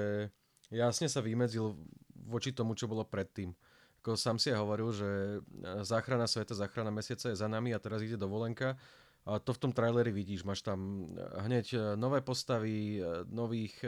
jasne 0.72 1.12
sa 1.12 1.20
vymedzil 1.20 1.76
voči 2.16 2.56
tomu, 2.56 2.80
čo 2.80 2.88
bolo 2.88 3.04
predtým. 3.04 3.52
Ako 4.00 4.16
sám 4.16 4.40
si 4.40 4.56
aj 4.56 4.60
hovoril, 4.60 4.90
že 4.96 5.10
e, 5.12 5.40
záchrana 5.84 6.24
sveta, 6.24 6.56
záchrana 6.56 6.96
mesiaca 6.96 7.28
je 7.28 7.40
za 7.40 7.48
nami 7.52 7.76
a 7.76 7.80
teraz 7.84 8.00
ide 8.04 8.16
dovolenka. 8.16 8.80
To 9.24 9.52
v 9.56 9.62
tom 9.62 9.72
traileri 9.72 10.12
vidíš, 10.12 10.44
máš 10.44 10.68
tam 10.68 11.08
e, 11.16 11.24
hneď 11.48 11.66
e, 11.72 11.78
nové 11.96 12.20
postavy, 12.20 13.00
nových, 13.32 13.80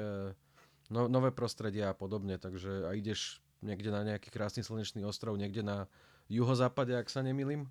no, 0.88 1.12
nové 1.12 1.36
prostredia 1.36 1.92
a 1.92 1.98
podobne, 1.98 2.40
takže 2.40 2.88
a 2.88 2.96
ideš 2.96 3.44
niekde 3.60 3.92
na 3.92 4.08
nejaký 4.08 4.32
krásny 4.32 4.64
slnečný 4.64 5.04
ostrov, 5.04 5.36
niekde 5.36 5.60
na 5.60 5.92
juhozápade, 6.32 6.96
ak 6.96 7.12
sa 7.12 7.20
nemýlim. 7.20 7.68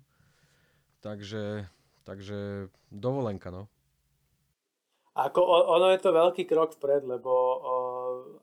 Takže, 1.01 1.65
takže 2.05 2.69
dovolenka, 2.93 3.49
no. 3.49 3.65
Ako, 5.15 5.39
ono 5.47 5.95
je 5.95 5.99
to 6.03 6.11
veľký 6.11 6.43
krok 6.43 6.75
vpred, 6.75 7.07
lebo 7.07 7.31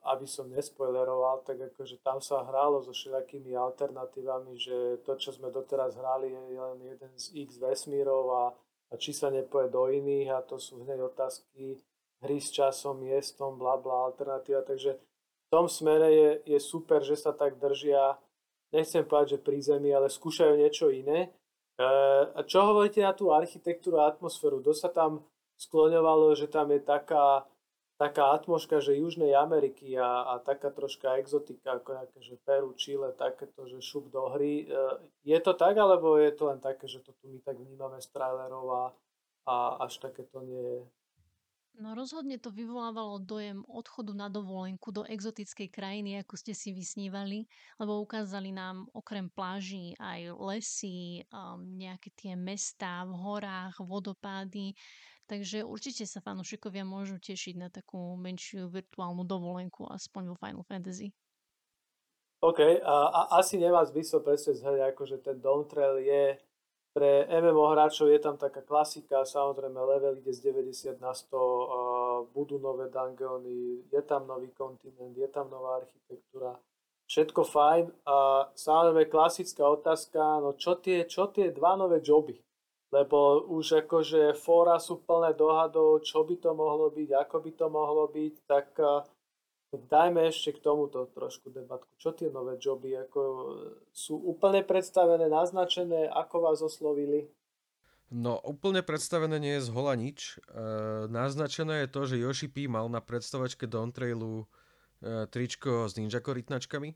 aby 0.09 0.27
som 0.27 0.51
nespoileroval, 0.51 1.45
tak 1.45 1.61
akože 1.61 2.01
tam 2.01 2.19
sa 2.19 2.43
hrálo 2.43 2.83
so 2.83 2.97
všelijakými 2.97 3.55
alternatívami, 3.55 4.57
že 4.59 4.99
to, 5.07 5.15
čo 5.21 5.37
sme 5.37 5.53
doteraz 5.53 5.95
hrali, 5.95 6.33
je 6.33 6.59
len 6.59 6.79
jeden 6.81 7.13
z 7.15 7.45
x 7.45 7.61
vesmírov 7.61 8.25
a, 8.33 8.45
a 8.93 9.01
či 9.01 9.17
sa 9.17 9.33
nepoje 9.33 9.73
do 9.73 9.89
iných 9.89 10.29
a 10.29 10.45
to 10.45 10.61
sú 10.61 10.85
hneď 10.85 11.09
otázky 11.09 11.81
hry 12.23 12.39
s 12.39 12.53
časom, 12.53 13.01
miestom, 13.03 13.57
bla 13.59 13.81
bla, 13.81 14.13
alternatíva, 14.13 14.63
takže 14.63 14.95
v 14.95 15.49
tom 15.51 15.67
smere 15.67 16.09
je, 16.13 16.31
je 16.55 16.59
super, 16.61 17.01
že 17.03 17.19
sa 17.19 17.33
tak 17.33 17.59
držia, 17.59 18.21
nechcem 18.71 19.03
povedať, 19.05 19.37
že 19.37 19.45
pri 19.45 19.59
zemi, 19.59 19.91
ale 19.91 20.09
skúšajú 20.09 20.55
niečo 20.55 20.89
iné. 20.89 21.29
E, 21.77 21.87
a 22.31 22.41
čo 22.47 22.63
hovoríte 22.63 23.03
na 23.03 23.13
tú 23.13 23.35
architektúru 23.35 24.01
a 24.01 24.09
atmosféru? 24.09 24.63
Dosť 24.63 24.81
sa 24.81 24.91
tam 24.93 25.27
skloňovalo, 25.59 26.33
že 26.39 26.49
tam 26.49 26.71
je 26.73 26.81
taká 26.81 27.45
taká 28.03 28.35
atmoška, 28.35 28.83
že 28.83 28.99
Južnej 28.99 29.31
Ameriky 29.39 29.95
a, 29.95 30.35
a 30.35 30.43
taká 30.43 30.75
troška 30.75 31.23
exotika, 31.23 31.79
ako 31.79 32.03
nejaké, 32.03 32.19
že 32.19 32.35
Peru, 32.43 32.75
Chile, 32.75 33.15
takéto, 33.15 33.63
že 33.71 33.79
šup 33.79 34.11
do 34.11 34.27
hry. 34.35 34.67
E, 34.67 34.75
je 35.23 35.39
to 35.39 35.55
tak, 35.55 35.79
alebo 35.79 36.19
je 36.19 36.35
to 36.35 36.51
len 36.51 36.59
také, 36.59 36.91
že 36.91 36.99
to 36.99 37.15
tu 37.15 37.31
my 37.31 37.39
tak 37.47 37.55
vnímame 37.55 38.03
z 38.03 38.11
trailerov 38.11 38.67
a, 38.75 38.85
a 39.47 39.55
až 39.87 40.03
také 40.03 40.27
to 40.27 40.43
nie 40.43 40.59
je? 40.59 40.83
No 41.81 41.97
rozhodne 41.97 42.37
to 42.37 42.53
vyvolávalo 42.53 43.17
dojem 43.17 43.65
odchodu 43.65 44.13
na 44.13 44.29
dovolenku 44.29 44.93
do 44.93 45.09
exotickej 45.09 45.73
krajiny, 45.73 46.21
ako 46.21 46.37
ste 46.37 46.53
si 46.53 46.69
vysnívali, 46.69 47.49
lebo 47.81 47.97
ukázali 48.05 48.53
nám 48.53 48.85
okrem 48.93 49.33
pláží 49.33 49.97
aj 49.97 50.37
lesy, 50.37 51.25
um, 51.33 51.65
nejaké 51.81 52.13
tie 52.13 52.37
mestá 52.37 53.09
v 53.09 53.17
horách, 53.17 53.81
vodopády. 53.81 54.77
Takže 55.33 55.65
určite 55.65 56.05
sa 56.05 56.21
fanúšikovia 56.21 56.85
môžu 56.85 57.17
tešiť 57.17 57.57
na 57.57 57.73
takú 57.73 57.97
menšiu 58.21 58.69
virtuálnu 58.69 59.25
dovolenku, 59.25 59.89
aspoň 59.89 60.29
vo 60.29 60.37
Final 60.37 60.61
Fantasy. 60.69 61.09
OK, 62.45 62.61
a, 62.85 62.97
a 63.09 63.21
asi 63.41 63.57
nemá 63.57 63.81
zmysel 63.89 64.21
presne 64.21 64.53
zhrať, 64.53 64.93
akože 64.93 65.25
ten 65.25 65.41
Dawn 65.41 65.65
Trail 65.65 66.05
je 66.05 66.37
pre 66.93 67.25
MMO 67.25 67.73
hráčov 67.73 68.13
je 68.13 68.21
tam 68.21 68.37
taká 68.37 68.61
klasika, 68.61 69.25
samozrejme 69.25 69.81
level 69.81 70.21
ide 70.21 70.29
z 70.37 70.53
90 70.53 71.01
na 71.01 71.17
100, 71.17 72.37
budú 72.37 72.61
nové 72.61 72.93
dungeony, 72.93 73.89
je 73.89 74.03
tam 74.05 74.29
nový 74.29 74.53
kontinent, 74.53 75.17
je 75.17 75.29
tam 75.33 75.49
nová 75.49 75.81
architektúra, 75.81 76.61
všetko 77.09 77.41
fajn. 77.49 77.85
A 78.05 78.45
samozrejme 78.53 79.09
klasická 79.09 79.65
otázka, 79.65 80.45
no 80.45 80.53
čo 80.61 80.77
tie, 80.77 81.09
čo 81.09 81.33
tie 81.33 81.49
dva 81.49 81.81
nové 81.81 82.05
joby? 82.05 82.37
Lebo 82.93 83.49
už 83.49 83.89
akože 83.89 84.37
fóra 84.37 84.77
sú 84.77 85.01
plné 85.01 85.33
dohadov, 85.33 86.05
čo 86.05 86.29
by 86.29 86.37
to 86.37 86.53
mohlo 86.53 86.93
byť, 86.93 87.09
ako 87.17 87.37
by 87.41 87.51
to 87.57 87.67
mohlo 87.73 88.05
byť, 88.13 88.35
tak 88.45 88.77
Dajme 89.73 90.29
ešte 90.29 90.61
k 90.61 90.69
tomuto 90.69 91.09
trošku 91.17 91.49
debatku. 91.49 91.89
Čo 91.97 92.13
tie 92.13 92.29
nové 92.29 92.61
joby 92.61 92.93
ako, 92.93 93.21
sú 93.89 94.21
úplne 94.21 94.61
predstavené, 94.61 95.33
naznačené, 95.33 96.13
ako 96.13 96.45
vás 96.45 96.61
oslovili? 96.61 97.33
No, 98.13 98.37
úplne 98.45 98.85
predstavené 98.85 99.41
nie 99.41 99.57
je 99.57 99.65
z 99.65 99.71
hola 99.73 99.97
nič. 99.97 100.37
E, 100.37 100.53
naznačené 101.09 101.89
je 101.89 101.89
to, 101.89 102.01
že 102.05 102.21
Yoshi 102.21 102.53
P 102.53 102.69
mal 102.69 102.85
na 102.93 103.01
predstavačke 103.01 103.65
Dawn 103.65 103.97
Trailu 103.97 104.45
e, 105.01 105.25
tričko 105.33 105.89
s 105.89 105.97
ninja 105.97 106.21
korytnačkami. 106.21 106.93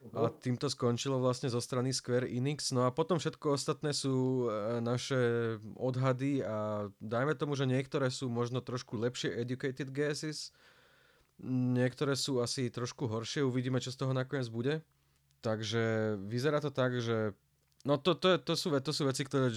A 0.00 0.32
týmto 0.32 0.64
skončilo 0.72 1.20
vlastne 1.20 1.52
zo 1.52 1.60
strany 1.60 1.92
Square 1.92 2.24
Enix. 2.24 2.72
No 2.72 2.88
a 2.88 2.90
potom 2.90 3.20
všetko 3.20 3.52
ostatné 3.52 3.92
sú 3.92 4.48
e, 4.48 4.80
naše 4.80 5.60
odhady 5.76 6.40
a 6.40 6.88
dajme 7.04 7.36
tomu, 7.36 7.52
že 7.52 7.68
niektoré 7.68 8.08
sú 8.08 8.32
možno 8.32 8.64
trošku 8.64 8.96
lepšie 8.96 9.28
educated 9.36 9.92
guesses, 9.92 10.56
Niektoré 11.40 12.20
sú 12.20 12.44
asi 12.44 12.68
trošku 12.68 13.08
horšie, 13.08 13.40
uvidíme, 13.40 13.80
čo 13.80 13.88
z 13.88 13.96
toho 14.04 14.12
nakoniec 14.12 14.52
bude. 14.52 14.84
Takže 15.40 16.16
vyzerá 16.28 16.60
to 16.60 16.68
tak, 16.68 17.00
že 17.00 17.32
no 17.88 17.96
to, 17.96 18.12
to, 18.12 18.36
to, 18.36 18.52
sú, 18.52 18.68
to 18.76 18.92
sú 18.92 19.08
veci, 19.08 19.24
ktoré 19.24 19.48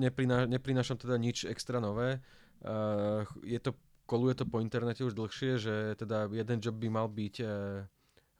nepriná, 0.00 0.48
neprinášam 0.48 0.96
teda 0.96 1.20
nič 1.20 1.44
extra 1.44 1.76
nové. 1.76 2.24
Uh, 2.64 3.28
je 3.44 3.60
to, 3.60 3.76
koluje 4.08 4.32
to 4.32 4.48
po 4.48 4.64
internete 4.64 5.04
už 5.04 5.12
dlhšie, 5.12 5.60
že 5.60 5.74
teda 6.00 6.32
jeden 6.32 6.56
job 6.56 6.80
by 6.80 6.88
mal 6.88 7.04
byť 7.12 7.34
uh, 7.44 7.84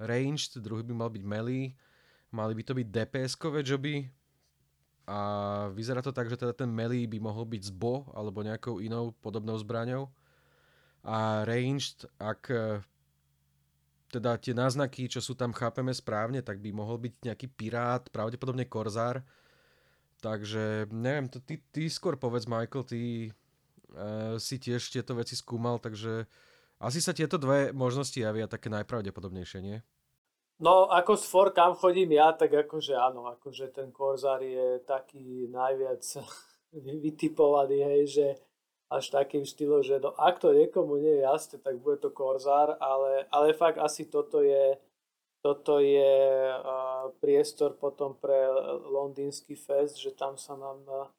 ranged, 0.01 0.59
druhý 0.61 0.85
by 0.85 0.95
mal 0.95 1.11
byť 1.13 1.25
melee, 1.25 1.73
mali 2.33 2.53
by 2.53 2.63
to 2.63 2.73
byť 2.77 2.87
DPS-kové 2.89 3.61
joby 3.65 4.07
a 5.07 5.19
vyzerá 5.71 6.03
to 6.03 6.11
tak, 6.11 6.27
že 6.27 6.37
teda 6.37 6.53
ten 6.53 6.69
melee 6.69 7.07
by 7.07 7.23
mohol 7.23 7.47
byť 7.47 7.63
z 7.69 7.73
bo 7.73 8.11
alebo 8.13 8.43
nejakou 8.43 8.83
inou 8.83 9.15
podobnou 9.23 9.55
zbraňou 9.57 10.11
a 11.07 11.47
ranged, 11.47 12.03
ak 12.19 12.51
e, 12.51 12.83
teda 14.11 14.35
tie 14.43 14.51
náznaky, 14.51 15.07
čo 15.07 15.23
sú 15.23 15.39
tam, 15.39 15.55
chápeme 15.55 15.95
správne, 15.95 16.43
tak 16.43 16.59
by 16.59 16.75
mohol 16.75 16.99
byť 16.99 17.31
nejaký 17.31 17.47
pirát, 17.55 18.03
pravdepodobne 18.11 18.67
korzár. 18.67 19.23
Takže 20.19 20.91
neviem, 20.91 21.31
to 21.31 21.39
ty, 21.39 21.63
ty 21.71 21.87
skôr 21.87 22.19
povedz, 22.19 22.49
Michael, 22.49 22.89
ty 22.89 23.01
uh, 23.93 24.41
si 24.41 24.57
tiež 24.57 24.89
tieto 24.89 25.13
veci 25.13 25.37
skúmal, 25.37 25.77
takže 25.77 26.25
asi 26.81 27.01
sa 27.01 27.17
tieto 27.17 27.41
dve 27.41 27.73
možnosti 27.73 28.17
javia 28.17 28.51
také 28.51 28.69
najpravdepodobnejšie, 28.69 29.61
nie? 29.65 29.79
No, 30.57 30.89
ako 30.89 31.21
z 31.21 31.25
for, 31.29 31.49
kam 31.53 31.77
chodím 31.77 32.17
ja, 32.17 32.33
tak 32.33 32.53
akože 32.53 32.97
áno, 32.97 33.29
akože 33.29 33.77
ten 33.77 33.93
korzár 33.93 34.41
je 34.41 34.81
taký 34.89 35.53
najviac 35.53 36.01
vytipovaný, 37.05 37.85
hej, 37.85 38.03
že 38.09 38.27
až 38.87 39.11
takým 39.11 39.43
štýlom, 39.43 39.83
že 39.83 39.99
no, 39.99 40.15
ak 40.15 40.39
to 40.39 40.55
niekomu 40.55 41.03
nie 41.03 41.19
je 41.19 41.27
jasné, 41.27 41.59
tak 41.59 41.83
bude 41.83 41.99
to 41.99 42.15
Korzár, 42.15 42.79
ale, 42.79 43.27
ale 43.35 43.51
fakt 43.51 43.83
asi 43.83 44.07
toto 44.07 44.39
je, 44.39 44.79
toto 45.43 45.83
je 45.83 46.15
uh, 46.55 47.11
priestor 47.19 47.75
potom 47.75 48.15
pre 48.15 48.47
londýnsky 48.87 49.59
fest, 49.59 49.99
že 49.99 50.15
tam 50.15 50.39
sa 50.39 50.55
nám 50.55 50.79
uh, 50.87 51.11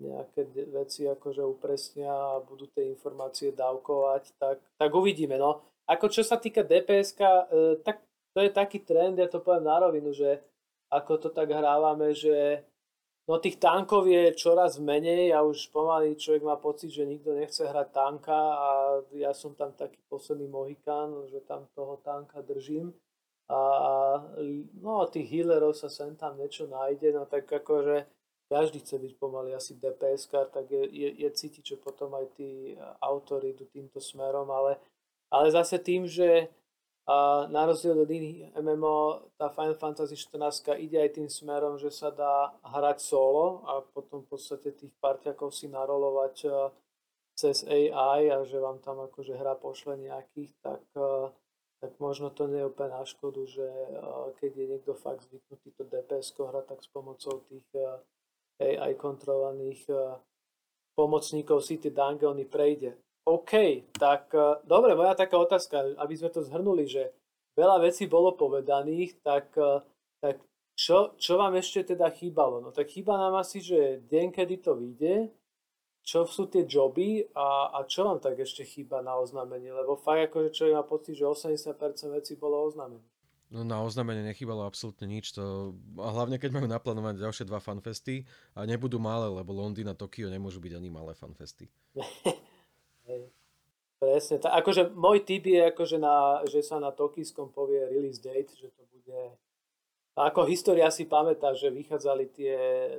nejaké 0.00 0.50
veci 0.74 1.06
akože 1.06 1.42
upresnia 1.46 2.10
a 2.10 2.42
budú 2.42 2.66
tie 2.74 2.90
informácie 2.90 3.54
dávkovať, 3.54 4.34
tak, 4.38 4.58
tak 4.74 4.90
uvidíme. 4.90 5.38
No. 5.38 5.62
Ako 5.86 6.10
čo 6.10 6.24
sa 6.26 6.40
týka 6.40 6.66
DPS, 6.66 7.14
uh, 7.20 7.78
tak 7.84 8.02
to 8.34 8.42
je 8.42 8.50
taký 8.50 8.82
trend, 8.82 9.22
ja 9.22 9.30
to 9.30 9.38
poviem 9.38 9.68
na 9.68 9.78
rovinu, 9.78 10.10
že 10.10 10.42
ako 10.90 11.12
to 11.22 11.28
tak 11.30 11.52
hrávame, 11.52 12.10
že 12.10 12.66
No 13.24 13.40
tých 13.40 13.56
tankov 13.56 14.04
je 14.04 14.36
čoraz 14.36 14.76
menej 14.76 15.32
a 15.32 15.40
už 15.40 15.72
pomaly 15.72 16.12
človek 16.12 16.44
má 16.44 16.60
pocit, 16.60 16.92
že 16.92 17.08
nikto 17.08 17.32
nechce 17.32 17.64
hrať 17.64 17.88
tanka 17.88 18.36
a 18.36 19.00
ja 19.16 19.32
som 19.32 19.56
tam 19.56 19.72
taký 19.72 19.96
posledný 20.12 20.44
mohikán, 20.44 21.24
že 21.32 21.40
tam 21.40 21.64
toho 21.72 21.96
tanka 22.04 22.44
držím. 22.44 22.92
A 23.48 23.60
no 24.76 25.08
tých 25.08 25.24
healerov 25.32 25.72
sa 25.72 25.88
sem 25.88 26.12
tam 26.20 26.36
niečo 26.36 26.68
nájde, 26.68 27.16
no 27.16 27.24
tak 27.24 27.48
akože 27.48 28.04
každý 28.54 28.78
chce 28.86 29.02
byť 29.02 29.12
pomaly 29.18 29.50
asi 29.50 29.74
DPS 29.74 30.30
tak 30.30 30.70
je, 30.70 30.86
je, 30.86 31.10
je 31.26 31.30
cítiť, 31.34 31.74
že 31.74 31.76
potom 31.82 32.14
aj 32.14 32.38
tí 32.38 32.78
autory 33.02 33.50
idú 33.50 33.66
týmto 33.66 33.98
smerom, 33.98 34.46
ale, 34.54 34.78
ale 35.26 35.50
zase 35.50 35.82
tým, 35.82 36.06
že 36.06 36.46
a 37.04 37.44
na 37.52 37.68
rozdiel 37.68 38.00
od 38.00 38.08
iných 38.08 38.56
MMO, 38.56 39.28
tá 39.36 39.52
Final 39.52 39.76
Fantasy 39.76 40.16
14 40.16 40.72
ide 40.80 40.96
aj 40.96 41.20
tým 41.20 41.28
smerom, 41.28 41.76
že 41.76 41.92
sa 41.92 42.08
dá 42.08 42.56
hrať 42.64 43.04
solo 43.04 43.60
a 43.68 43.84
potom 43.84 44.24
v 44.24 44.32
podstate 44.32 44.72
tých 44.72 44.88
partiakov 45.04 45.52
si 45.52 45.68
narolovať 45.68 46.48
eh, 46.48 46.72
cez 47.36 47.60
AI 47.68 48.32
a 48.32 48.40
že 48.48 48.56
vám 48.56 48.80
tam 48.80 49.04
akože 49.04 49.36
hra 49.36 49.52
pošle 49.60 50.00
nejakých, 50.00 50.56
tak, 50.64 50.80
eh, 50.96 51.28
tak 51.84 51.92
možno 52.00 52.32
to 52.32 52.48
nie 52.48 52.64
je 52.64 52.70
úplne 52.72 52.96
na 52.96 53.04
škodu, 53.04 53.44
že 53.52 53.68
eh, 53.68 54.24
keď 54.40 54.50
je 54.56 54.64
niekto 54.72 54.96
fakt 54.96 55.28
zvyknutý 55.28 55.76
to 55.76 55.84
DPS 55.84 56.32
hrať, 56.32 56.64
tak 56.72 56.80
s 56.80 56.88
pomocou 56.88 57.44
tých 57.52 57.68
AI 58.62 58.94
kontrolovaných 58.94 59.90
pomocníkov 60.94 61.60
si 61.66 61.82
tie 61.82 61.90
dungeony 61.90 62.46
prejde. 62.46 62.94
OK, 63.24 63.52
tak 63.96 64.30
e, 64.36 64.62
dobre, 64.68 64.92
moja 64.92 65.16
taká 65.16 65.40
otázka, 65.40 65.96
aby 65.96 66.14
sme 66.14 66.30
to 66.30 66.44
zhrnuli, 66.44 66.84
že 66.84 67.08
veľa 67.56 67.80
vecí 67.80 68.04
bolo 68.04 68.36
povedaných, 68.36 69.24
tak, 69.24 69.48
e, 69.56 69.80
tak 70.20 70.36
čo, 70.76 71.16
čo 71.16 71.40
vám 71.40 71.56
ešte 71.56 71.96
teda 71.96 72.12
chýbalo? 72.12 72.60
No 72.60 72.68
tak 72.68 72.92
chýba 72.92 73.16
nám 73.16 73.40
asi, 73.40 73.64
že 73.64 74.04
deň, 74.06 74.28
kedy 74.28 74.56
to 74.60 74.76
vyjde, 74.76 75.32
čo 76.04 76.28
sú 76.28 76.52
tie 76.52 76.68
joby 76.68 77.24
a, 77.32 77.72
a 77.72 77.88
čo 77.88 78.04
vám 78.04 78.20
tak 78.20 78.36
ešte 78.36 78.60
chýba 78.60 79.00
na 79.00 79.16
oznámenie? 79.16 79.72
Lebo 79.72 79.96
fakt 79.96 80.28
akože 80.28 80.52
človek 80.52 80.76
má 80.76 80.84
pocit, 80.84 81.16
že 81.16 81.24
80% 81.24 81.80
vecí 82.12 82.36
bolo 82.36 82.60
oznámené. 82.68 83.08
No 83.54 83.62
na 83.62 83.78
oznámenie 83.86 84.26
nechýbalo 84.26 84.66
absolútne 84.66 85.06
nič. 85.06 85.30
To, 85.38 85.78
a 86.02 86.10
hlavne 86.10 86.42
keď 86.42 86.50
majú 86.58 86.66
naplánovať 86.66 87.22
ďalšie 87.22 87.46
dva 87.46 87.62
fanfesty 87.62 88.26
a 88.58 88.66
nebudú 88.66 88.98
malé, 88.98 89.30
lebo 89.30 89.54
Londýn 89.54 89.86
a 89.86 89.94
Tokio 89.94 90.26
nemôžu 90.26 90.58
byť 90.58 90.74
ani 90.74 90.90
malé 90.90 91.14
fanfesty. 91.14 91.70
Presne, 94.02 94.42
tak 94.42 94.52
akože 94.58 94.90
môj 94.98 95.22
tip 95.22 95.46
je, 95.46 95.70
akože 95.70 96.02
na, 96.02 96.42
že 96.50 96.66
sa 96.66 96.82
na 96.82 96.90
tokijskom 96.90 97.54
povie 97.54 97.78
release 97.88 98.18
date, 98.18 98.50
že 98.58 98.74
to 98.74 98.82
bude... 98.90 99.38
A 100.18 100.34
ako 100.34 100.50
história 100.50 100.90
si 100.90 101.06
pamätá, 101.06 101.54
že 101.54 101.70
vychádzali 101.70 102.24
tie 102.34 102.54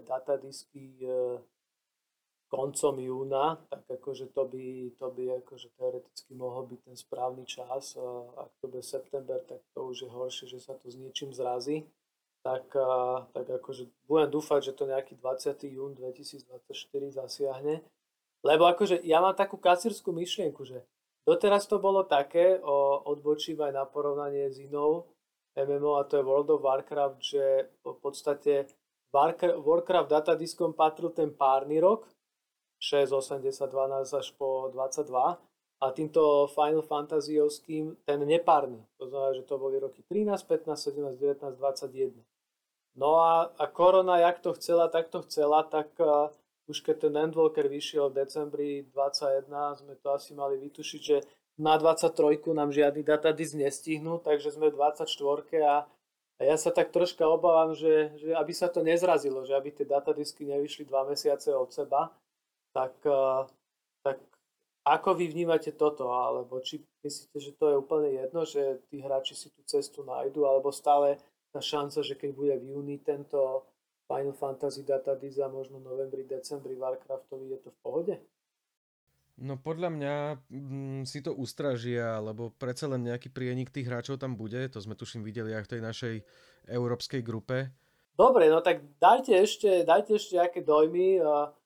datadisky 0.08 1.04
e, 1.04 1.40
koncom 2.48 2.96
júna, 3.02 3.58
tak 3.70 3.84
akože 4.00 4.32
to 4.32 4.46
by, 4.46 4.94
to 4.96 5.08
by 5.12 5.24
akože 5.42 5.68
teoreticky 5.76 6.32
mohol 6.38 6.70
byť 6.70 6.80
ten 6.86 6.98
správny 6.98 7.44
čas. 7.46 7.98
Ak 8.38 8.54
to 8.62 8.70
bude 8.70 8.86
september, 8.86 9.42
tak 9.44 9.66
to 9.74 9.80
už 9.90 10.06
je 10.06 10.10
horšie, 10.10 10.46
že 10.48 10.60
sa 10.62 10.78
to 10.78 10.88
s 10.88 10.96
niečím 10.96 11.34
zrazí. 11.34 11.84
Tak, 12.46 12.78
tak 13.34 13.46
akože 13.50 13.90
budem 14.06 14.30
dúfať, 14.30 14.70
že 14.70 14.78
to 14.78 14.86
nejaký 14.86 15.18
20. 15.18 15.66
jún 15.66 15.98
2024 15.98 16.70
zasiahne. 17.18 17.82
Lebo 18.46 18.70
akože 18.70 19.02
ja 19.02 19.18
mám 19.18 19.34
takú 19.34 19.58
kasírskú 19.58 20.14
myšlienku, 20.14 20.62
že 20.62 20.86
doteraz 21.26 21.66
to 21.66 21.82
bolo 21.82 22.06
také, 22.06 22.62
o, 22.62 23.02
odbočím 23.10 23.66
aj 23.66 23.74
na 23.74 23.86
porovnanie 23.90 24.54
s 24.54 24.62
inou 24.62 25.10
MMO 25.58 25.98
a 25.98 26.06
to 26.06 26.22
je 26.22 26.28
World 26.28 26.54
of 26.54 26.62
Warcraft, 26.62 27.20
že 27.26 27.74
v 27.82 27.98
podstate 27.98 28.70
Warcraft 29.10 30.12
datadiskom 30.12 30.78
patril 30.78 31.10
ten 31.10 31.34
párny 31.34 31.82
rok, 31.82 32.06
6, 32.86 33.12
80, 33.12 33.66
12 33.66 34.14
až 34.14 34.28
po 34.38 34.70
22 34.70 35.42
a 35.82 35.86
týmto 35.92 36.46
Final 36.54 36.86
Fantasyovským 36.86 37.98
ten 38.06 38.20
nepárny. 38.22 38.86
To 39.02 39.10
znamená, 39.10 39.34
že 39.34 39.44
to 39.50 39.58
boli 39.58 39.82
roky 39.82 40.06
13, 40.06 40.38
15, 40.46 41.18
17, 41.18 41.18
19, 41.18 41.58
21. 41.58 42.14
No 42.96 43.20
a, 43.20 43.50
a 43.58 43.66
korona, 43.68 44.22
jak 44.22 44.40
to 44.40 44.54
chcela, 44.54 44.88
tak 44.88 45.10
to 45.10 45.26
chcela, 45.26 45.66
tak 45.66 45.90
už 46.70 46.82
keď 46.82 47.10
ten 47.10 47.14
Endwalker 47.18 47.68
vyšiel 47.68 48.10
v 48.10 48.24
decembri 48.24 48.70
2021, 48.94 49.82
sme 49.82 49.94
to 50.00 50.08
asi 50.14 50.32
mali 50.38 50.56
vytušiť, 50.62 51.02
že 51.02 51.18
na 51.58 51.76
23 51.80 52.54
nám 52.54 52.70
žiadny 52.72 53.04
datadisk 53.04 53.56
nestihnú, 53.56 54.20
takže 54.22 54.56
sme 54.56 54.70
v 54.72 54.78
24 54.78 55.08
a, 55.64 55.88
a 56.38 56.42
ja 56.42 56.56
sa 56.56 56.72
tak 56.72 56.92
troška 56.92 57.24
obávam, 57.28 57.76
že, 57.76 58.16
že 58.20 58.36
aby 58.36 58.54
sa 58.56 58.68
to 58.68 58.84
nezrazilo, 58.84 59.44
že 59.44 59.56
aby 59.56 59.72
tie 59.72 59.88
datadisky 59.88 60.44
nevyšli 60.48 60.88
dva 60.88 61.08
mesiace 61.08 61.52
od 61.56 61.72
seba, 61.72 62.12
tak, 62.76 63.00
uh, 63.08 63.48
tak 64.04 64.20
ako 64.84 65.16
vy 65.16 65.32
vnímate 65.32 65.72
toto? 65.72 66.12
Alebo 66.12 66.60
či 66.60 66.84
myslíte, 67.00 67.38
že 67.40 67.52
to 67.56 67.72
je 67.72 67.76
úplne 67.80 68.12
jedno, 68.12 68.44
že 68.44 68.84
tí 68.92 69.00
hráči 69.00 69.32
si 69.32 69.48
tú 69.56 69.64
cestu 69.64 70.04
nájdu, 70.04 70.44
alebo 70.44 70.76
stále 70.76 71.16
tá 71.56 71.64
šanca, 71.64 72.04
že 72.04 72.20
keď 72.20 72.30
bude 72.36 72.54
v 72.60 72.76
júni 72.76 73.00
tento 73.00 73.64
Final 74.12 74.36
Fantasy 74.36 74.84
Data 74.84 75.16
a 75.16 75.48
možno 75.48 75.80
novembri, 75.80 76.28
decembri 76.28 76.76
Warcraftovi, 76.76 77.56
je 77.56 77.60
to 77.64 77.70
v 77.72 77.80
pohode? 77.80 78.16
No 79.36 79.60
podľa 79.60 79.90
mňa 79.92 80.16
mm, 80.48 81.02
si 81.04 81.20
to 81.20 81.36
ustražia, 81.36 82.24
lebo 82.24 82.56
predsa 82.56 82.88
len 82.88 83.04
nejaký 83.04 83.28
prienik 83.28 83.68
tých 83.68 83.92
hráčov 83.92 84.16
tam 84.16 84.40
bude, 84.40 84.64
to 84.72 84.80
sme 84.80 84.96
tuším 84.96 85.28
videli 85.28 85.52
aj 85.52 85.68
v 85.68 85.72
tej 85.76 85.82
našej 85.84 86.16
európskej 86.72 87.20
grupe. 87.20 87.68
Dobre, 88.16 88.48
no 88.48 88.64
tak 88.64 88.80
dajte 88.96 89.36
ešte, 89.36 89.84
dajte 89.84 90.16
ešte 90.16 90.40
aké 90.40 90.64
dojmy. 90.64 91.20
Uh, 91.20 91.52
uh, 91.52 91.65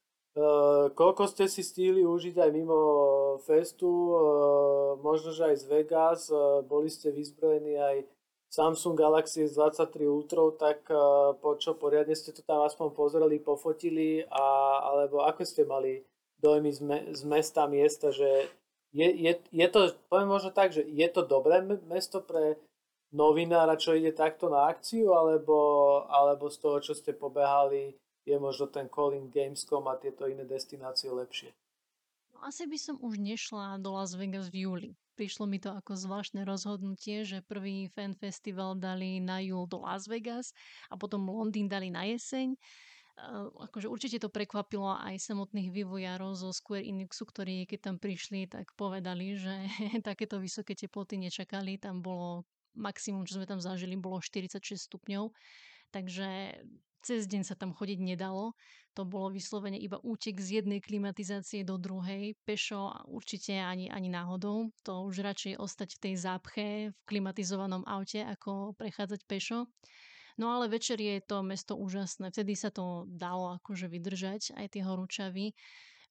koľko 0.94 1.24
ste 1.28 1.50
si 1.50 1.66
stihli 1.66 2.06
užiť 2.06 2.36
aj 2.38 2.50
mimo 2.54 2.80
festu, 3.44 3.90
uh, 3.90 5.00
možno, 5.02 5.34
že 5.34 5.52
aj 5.52 5.56
z 5.60 5.66
Vegas, 5.68 6.22
uh, 6.30 6.62
boli 6.62 6.88
ste 6.88 7.10
vyzbrojení 7.10 7.76
aj 7.76 7.98
Samsung 8.50 8.98
Galaxy 8.98 9.46
S23 9.46 10.10
Ultra, 10.10 10.42
tak 10.58 10.90
po 11.38 11.54
čo 11.62 11.78
poriadne 11.78 12.18
ste 12.18 12.34
to 12.34 12.42
tam 12.42 12.66
aspoň 12.66 12.98
pozreli, 12.98 13.38
pofotili, 13.38 14.26
a, 14.26 14.46
alebo 14.90 15.22
ako 15.22 15.46
ste 15.46 15.70
mali 15.70 16.02
dojmy 16.42 16.74
z, 16.74 16.82
me, 16.82 16.98
z 17.14 17.22
mesta, 17.30 17.70
miesta, 17.70 18.10
že 18.10 18.50
je, 18.90 19.06
je, 19.06 19.38
je 19.54 19.68
to, 19.70 19.94
poviem 20.10 20.34
možno 20.34 20.50
tak, 20.50 20.74
že 20.74 20.82
je 20.82 21.08
to 21.14 21.22
dobré 21.22 21.62
mesto 21.86 22.26
pre 22.26 22.58
novinára, 23.14 23.78
čo 23.78 23.94
ide 23.94 24.18
takto 24.18 24.50
na 24.50 24.66
akciu, 24.66 25.14
alebo, 25.14 25.58
alebo 26.10 26.50
z 26.50 26.58
toho, 26.58 26.78
čo 26.82 26.98
ste 26.98 27.14
pobehali, 27.14 27.94
je 28.30 28.38
možno 28.38 28.70
ten 28.70 28.86
Calling 28.86 29.34
Gamescom 29.34 29.82
a 29.90 29.98
tieto 29.98 30.30
iné 30.30 30.46
destinácie 30.46 31.10
lepšie? 31.10 31.50
No, 32.30 32.46
asi 32.46 32.70
by 32.70 32.78
som 32.78 32.96
už 33.02 33.18
nešla 33.18 33.82
do 33.82 33.98
Las 33.98 34.14
Vegas 34.14 34.54
v 34.54 34.70
júli. 34.70 34.92
Prišlo 35.18 35.50
mi 35.50 35.60
to 35.60 35.74
ako 35.74 36.00
zvláštne 36.00 36.48
rozhodnutie, 36.48 37.28
že 37.28 37.44
prvý 37.44 37.92
fan 37.92 38.16
festival 38.16 38.78
dali 38.78 39.20
na 39.20 39.44
júl 39.44 39.68
do 39.68 39.84
Las 39.84 40.08
Vegas 40.08 40.56
a 40.88 40.96
potom 40.96 41.28
Londýn 41.28 41.68
dali 41.68 41.92
na 41.92 42.08
jeseň. 42.08 42.56
Uh, 43.20 43.52
akože 43.68 43.92
určite 43.92 44.24
to 44.24 44.32
prekvapilo 44.32 44.96
aj 44.96 45.20
samotných 45.20 45.76
vývojárov 45.76 46.40
zo 46.40 46.56
Square 46.56 46.88
Enixu, 46.88 47.28
ktorí 47.28 47.68
keď 47.68 47.92
tam 47.92 47.96
prišli, 48.00 48.48
tak 48.48 48.72
povedali, 48.80 49.36
že 49.36 49.68
takéto 50.08 50.40
vysoké 50.40 50.72
teploty 50.72 51.20
nečakali. 51.20 51.76
Tam 51.76 52.00
bolo 52.00 52.48
maximum, 52.80 53.28
čo 53.28 53.44
sme 53.44 53.50
tam 53.50 53.60
zažili, 53.60 54.00
bolo 54.00 54.24
46 54.24 54.80
stupňov. 54.88 55.36
Takže 55.92 56.62
cez 57.02 57.26
deň 57.28 57.42
sa 57.48 57.56
tam 57.56 57.72
chodiť 57.76 58.00
nedalo. 58.04 58.54
To 58.98 59.06
bolo 59.08 59.32
vyslovene 59.32 59.80
iba 59.80 60.02
útek 60.02 60.42
z 60.42 60.60
jednej 60.60 60.84
klimatizácie 60.84 61.64
do 61.64 61.80
druhej, 61.80 62.36
pešo 62.44 62.92
určite 63.08 63.56
ani, 63.56 63.88
ani 63.88 64.12
náhodou. 64.12 64.74
To 64.84 65.08
už 65.08 65.24
radšej 65.24 65.62
ostať 65.62 65.90
v 65.96 66.02
tej 66.04 66.16
zápche 66.20 66.68
v 66.92 67.00
klimatizovanom 67.08 67.88
aute, 67.88 68.26
ako 68.26 68.76
prechádzať 68.76 69.22
pešo. 69.30 69.72
No 70.40 70.56
ale 70.56 70.72
večer 70.72 71.00
je 71.00 71.20
to 71.20 71.44
mesto 71.44 71.76
úžasné. 71.76 72.32
Vtedy 72.32 72.56
sa 72.56 72.72
to 72.72 73.04
dalo 73.12 73.60
akože 73.60 73.92
vydržať, 73.92 74.56
aj 74.56 74.68
tie 74.72 74.82
horúčavy. 74.84 75.52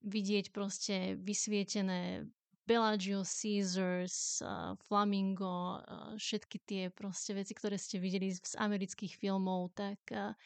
Vidieť 0.05 0.53
proste 0.53 1.17
vysvietené 1.17 2.29
Bellagio, 2.69 3.25
Caesars, 3.25 4.45
uh, 4.45 4.77
Flamingo, 4.85 5.81
uh, 5.81 6.13
všetky 6.21 6.57
tie 6.69 6.83
proste 6.93 7.33
veci, 7.33 7.57
ktoré 7.57 7.81
ste 7.81 7.97
videli 7.97 8.29
z 8.29 8.55
amerických 8.61 9.17
filmov, 9.17 9.73
tak 9.73 9.97
uh, 10.13 10.37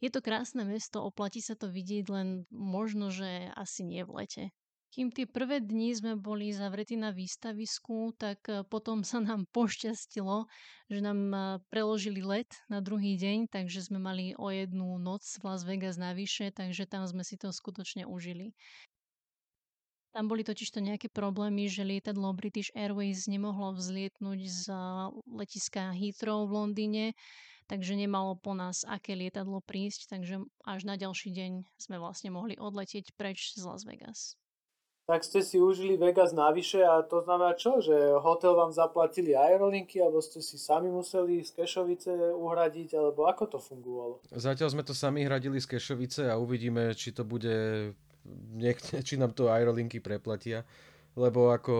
je 0.00 0.10
to 0.12 0.20
krásne 0.20 0.62
mesto, 0.64 1.00
oplatí 1.00 1.40
sa 1.40 1.56
to 1.56 1.72
vidieť, 1.72 2.04
len 2.12 2.28
možno, 2.52 3.08
že 3.08 3.48
asi 3.56 3.80
nie 3.84 4.04
v 4.04 4.24
lete. 4.24 4.44
Kým 4.96 5.12
tie 5.12 5.28
prvé 5.28 5.60
dni 5.60 5.92
sme 5.92 6.12
boli 6.16 6.48
zavretí 6.56 6.96
na 6.96 7.12
výstavisku, 7.12 8.16
tak 8.16 8.48
e, 8.48 8.64
potom 8.64 9.04
sa 9.04 9.20
nám 9.20 9.44
pošťastilo, 9.56 10.48
že 10.88 11.00
nám 11.04 11.20
e, 11.28 11.38
preložili 11.68 12.24
let 12.24 12.48
na 12.72 12.80
druhý 12.80 13.20
deň, 13.20 13.52
takže 13.52 13.84
sme 13.84 14.00
mali 14.00 14.32
o 14.40 14.48
jednu 14.48 14.96
noc 14.96 15.20
v 15.36 15.42
Las 15.44 15.68
Vegas 15.68 16.00
navyše, 16.00 16.48
takže 16.48 16.88
tam 16.88 17.04
sme 17.04 17.28
si 17.28 17.36
to 17.36 17.52
skutočne 17.52 18.08
užili. 18.08 18.56
Tam 20.16 20.32
boli 20.32 20.48
totiž 20.48 20.72
to 20.72 20.80
nejaké 20.80 21.12
problémy, 21.12 21.68
že 21.68 21.84
lietadlo 21.84 22.32
British 22.32 22.72
Airways 22.72 23.28
nemohlo 23.28 23.76
vzlietnúť 23.76 24.40
z 24.48 24.64
letiska 25.28 25.92
Heathrow 25.92 26.48
v 26.48 26.56
Londýne, 26.56 27.04
takže 27.66 27.98
nemalo 27.98 28.38
po 28.38 28.54
nás 28.54 28.86
aké 28.86 29.14
lietadlo 29.14 29.62
prísť, 29.62 30.10
takže 30.10 30.42
až 30.66 30.80
na 30.86 30.94
ďalší 30.94 31.34
deň 31.34 31.52
sme 31.78 31.96
vlastne 31.98 32.30
mohli 32.30 32.54
odletieť 32.58 33.14
preč 33.18 33.54
z 33.54 33.62
Las 33.66 33.82
Vegas. 33.82 34.38
Tak 35.06 35.22
ste 35.22 35.38
si 35.38 35.62
užili 35.62 35.94
Vegas 35.94 36.34
navyše 36.34 36.82
a 36.82 36.98
to 37.06 37.22
znamená 37.22 37.54
čo? 37.54 37.78
Že 37.78 38.18
hotel 38.18 38.58
vám 38.58 38.74
zaplatili 38.74 39.38
aerolinky 39.38 40.02
alebo 40.02 40.18
ste 40.18 40.42
si 40.42 40.58
sami 40.58 40.90
museli 40.90 41.46
z 41.46 41.54
Kešovice 41.54 42.34
uhradiť 42.34 42.98
alebo 42.98 43.30
ako 43.30 43.54
to 43.54 43.58
fungovalo? 43.62 44.18
Zatiaľ 44.34 44.74
sme 44.74 44.82
to 44.82 44.98
sami 44.98 45.22
hradili 45.22 45.62
z 45.62 45.70
Kešovice 45.70 46.26
a 46.26 46.34
uvidíme, 46.34 46.90
či 46.98 47.14
to 47.14 47.22
bude 47.22 47.54
niekde, 48.50 48.98
či 49.06 49.14
nám 49.14 49.30
to 49.30 49.46
aerolinky 49.46 50.02
preplatia. 50.02 50.66
Lebo 51.14 51.54
ako 51.54 51.74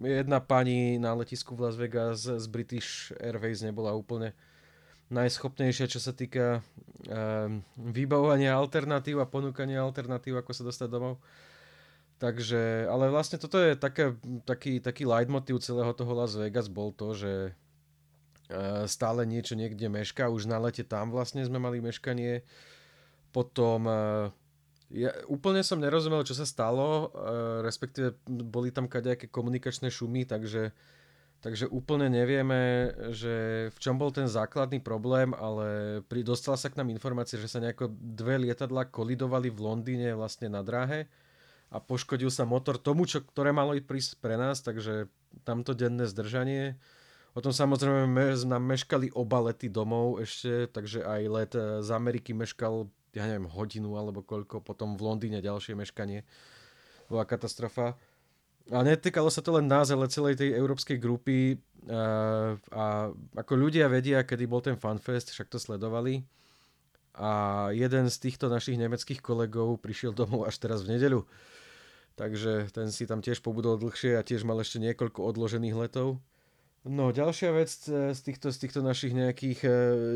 jedna 0.00 0.38
pani 0.40 1.00
na 1.00 1.16
letisku 1.16 1.56
v 1.56 1.68
Las 1.68 1.76
Vegas 1.76 2.28
z 2.28 2.46
British 2.50 3.12
Airways 3.16 3.64
nebola 3.64 3.96
úplne 3.96 4.36
najschopnejšia, 5.10 5.90
čo 5.90 5.98
sa 5.98 6.14
týka 6.14 6.62
um, 7.10 7.66
vybavovania 7.74 8.54
alternatív 8.54 9.18
a 9.18 9.26
ponúkania 9.26 9.82
alternatív, 9.82 10.38
ako 10.38 10.52
sa 10.54 10.62
dostať 10.62 10.88
domov. 10.88 11.18
Takže, 12.20 12.86
ale 12.86 13.10
vlastne 13.10 13.40
toto 13.40 13.58
je 13.58 13.74
také, 13.74 14.14
taký, 14.46 14.78
taký 14.78 15.08
leitmotiv 15.08 15.58
celého 15.64 15.90
toho 15.96 16.12
Las 16.14 16.36
Vegas 16.36 16.70
bol 16.70 16.94
to, 16.94 17.16
že 17.16 17.32
uh, 17.50 18.86
stále 18.86 19.26
niečo 19.26 19.58
niekde 19.58 19.90
meška. 19.90 20.30
Už 20.30 20.46
na 20.46 20.62
lete 20.62 20.86
tam 20.86 21.10
vlastne 21.10 21.42
sme 21.42 21.58
mali 21.58 21.82
meškanie. 21.82 22.46
Potom 23.34 23.88
uh, 23.90 24.30
ja 24.90 25.14
úplne 25.30 25.62
som 25.62 25.78
nerozumel, 25.78 26.26
čo 26.26 26.34
sa 26.34 26.42
stalo, 26.42 27.10
uh, 27.14 27.62
respektíve 27.62 28.18
boli 28.26 28.74
tam 28.74 28.90
kadejaké 28.90 29.30
komunikačné 29.30 29.86
šumy, 29.86 30.26
takže, 30.26 30.74
takže 31.38 31.70
úplne 31.70 32.10
nevieme, 32.10 32.90
že 33.14 33.68
v 33.70 33.78
čom 33.78 33.94
bol 33.94 34.10
ten 34.10 34.26
základný 34.26 34.82
problém, 34.82 35.30
ale 35.38 36.00
pri, 36.10 36.26
dostala 36.26 36.58
sa 36.58 36.68
k 36.68 36.82
nám 36.82 36.90
informácia, 36.90 37.38
že 37.38 37.46
sa 37.46 37.62
nejako 37.62 37.94
dve 37.94 38.42
lietadla 38.42 38.90
kolidovali 38.90 39.46
v 39.54 39.62
Londýne 39.62 40.08
vlastne 40.18 40.50
na 40.50 40.66
dráhe 40.66 41.06
a 41.70 41.78
poškodil 41.78 42.34
sa 42.34 42.42
motor 42.42 42.82
tomu, 42.82 43.06
čo, 43.06 43.22
ktoré 43.22 43.54
malo 43.54 43.78
ísť 43.78 43.86
prísť 43.86 44.12
pre 44.18 44.34
nás, 44.34 44.58
takže 44.58 45.06
tamto 45.46 45.70
denné 45.70 46.10
zdržanie. 46.10 46.74
O 47.30 47.38
tom 47.38 47.54
samozrejme 47.54 48.34
nám 48.42 48.62
meškali 48.66 49.14
oba 49.14 49.38
lety 49.38 49.70
domov 49.70 50.18
ešte, 50.18 50.66
takže 50.66 51.06
aj 51.06 51.22
let 51.30 51.52
eh, 51.54 51.78
z 51.78 51.88
Ameriky 51.94 52.34
meškal 52.34 52.90
ja 53.14 53.24
neviem, 53.26 53.50
hodinu 53.50 53.98
alebo 53.98 54.22
koľko, 54.22 54.62
potom 54.62 54.94
v 54.94 55.02
Londýne 55.02 55.42
ďalšie 55.42 55.74
meškanie. 55.74 56.22
Bola 57.10 57.26
katastrofa. 57.26 57.98
A 58.70 58.86
netýkalo 58.86 59.26
sa 59.34 59.42
to 59.42 59.58
len 59.58 59.66
nás, 59.66 59.90
ale 59.90 60.06
celej 60.06 60.38
tej 60.38 60.54
európskej 60.54 61.02
grupy 61.02 61.58
a, 61.90 62.54
a 62.70 62.84
ako 63.34 63.52
ľudia 63.58 63.90
vedia, 63.90 64.22
kedy 64.22 64.46
bol 64.46 64.62
ten 64.62 64.78
fanfest, 64.78 65.34
však 65.34 65.50
to 65.50 65.58
sledovali. 65.58 66.22
A 67.18 67.68
jeden 67.74 68.06
z 68.06 68.16
týchto 68.22 68.46
našich 68.46 68.78
nemeckých 68.78 69.18
kolegov 69.18 69.82
prišiel 69.82 70.14
domov 70.14 70.46
až 70.46 70.62
teraz 70.62 70.86
v 70.86 70.94
nedeľu. 70.94 71.26
Takže 72.14 72.70
ten 72.70 72.94
si 72.94 73.08
tam 73.10 73.24
tiež 73.24 73.42
pobudol 73.42 73.80
dlhšie 73.80 74.14
a 74.14 74.22
tiež 74.22 74.46
mal 74.46 74.60
ešte 74.62 74.78
niekoľko 74.78 75.24
odložených 75.24 75.74
letov. 75.74 76.22
No 76.80 77.12
ďalšia 77.12 77.52
vec 77.52 77.68
e, 77.92 78.16
z 78.16 78.20
týchto, 78.24 78.48
z 78.48 78.56
týchto 78.56 78.80
našich 78.80 79.12
nejakých 79.12 79.60
e, 79.68 79.70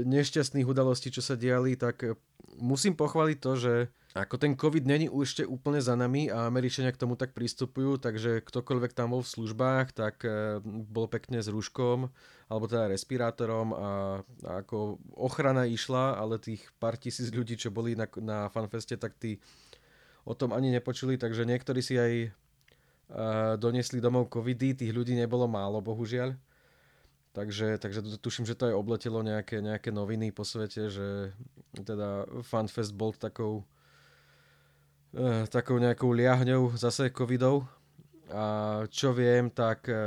nešťastných 0.08 0.64
udalostí, 0.64 1.12
čo 1.12 1.20
sa 1.20 1.36
diali, 1.36 1.76
tak 1.76 2.00
e, 2.00 2.16
musím 2.56 2.96
pochváliť 2.96 3.36
to, 3.36 3.52
že 3.52 3.74
ako 4.16 4.40
ten 4.40 4.56
COVID 4.56 4.88
není 4.88 5.12
ešte 5.12 5.44
úplne 5.44 5.84
za 5.84 5.92
nami 5.92 6.32
a 6.32 6.48
Američania 6.48 6.88
k 6.94 7.04
tomu 7.04 7.20
tak 7.20 7.36
pristupujú, 7.36 8.00
takže 8.00 8.40
ktokoľvek 8.48 8.96
tam 8.96 9.12
bol 9.12 9.20
v 9.20 9.32
službách, 9.34 9.90
tak 9.90 10.22
bol 10.62 11.10
pekne 11.10 11.42
s 11.42 11.50
rúškom 11.50 12.06
alebo 12.46 12.64
teda 12.70 12.94
respirátorom 12.94 13.74
a, 13.74 13.78
a 14.46 14.50
ako 14.62 15.02
ochrana 15.18 15.66
išla, 15.66 16.14
ale 16.14 16.38
tých 16.38 16.62
pár 16.78 16.94
tisíc 16.94 17.34
ľudí, 17.34 17.58
čo 17.58 17.74
boli 17.74 17.98
na, 17.98 18.06
na 18.22 18.46
fanfeste, 18.54 18.94
tak 18.94 19.18
tí 19.18 19.42
o 20.22 20.38
tom 20.38 20.54
ani 20.54 20.70
nepočuli, 20.70 21.18
takže 21.18 21.42
niektorí 21.42 21.82
si 21.82 21.98
aj 21.98 22.30
doniesli 23.58 23.98
domov 23.98 24.30
covidy, 24.30 24.78
tých 24.78 24.94
ľudí 24.94 25.18
nebolo 25.18 25.50
málo, 25.50 25.82
bohužiaľ. 25.82 26.38
Takže, 27.34 27.82
takže 27.82 28.14
tuším, 28.22 28.46
že 28.46 28.54
to 28.54 28.70
aj 28.70 28.78
obletelo 28.78 29.18
nejaké, 29.18 29.58
nejaké 29.58 29.90
noviny 29.90 30.30
po 30.30 30.46
svete, 30.46 30.86
že 30.86 31.34
teda 31.74 32.30
FanFest 32.46 32.94
bol 32.94 33.10
takou 33.10 33.66
e, 35.10 35.42
takou 35.50 35.82
nejakou 35.82 36.14
liahňou 36.14 36.78
zase 36.78 37.10
covidov. 37.10 37.66
A 38.30 38.86
čo 38.86 39.10
viem, 39.10 39.50
tak 39.50 39.90
e, 39.90 39.98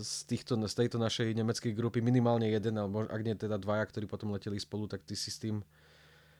z, 0.00 0.24
týchto, 0.24 0.56
z 0.56 0.74
tejto 0.74 0.96
našej 0.96 1.36
nemeckej 1.36 1.76
grupy 1.76 2.00
minimálne 2.00 2.48
jeden, 2.48 2.80
alebo 2.80 3.04
ak 3.04 3.20
nie 3.20 3.36
teda 3.36 3.60
dvaja, 3.60 3.84
ktorí 3.84 4.08
potom 4.08 4.32
leteli 4.32 4.56
spolu, 4.56 4.88
tak 4.88 5.04
ty 5.04 5.12
si 5.12 5.28
s 5.28 5.36
tým 5.36 5.60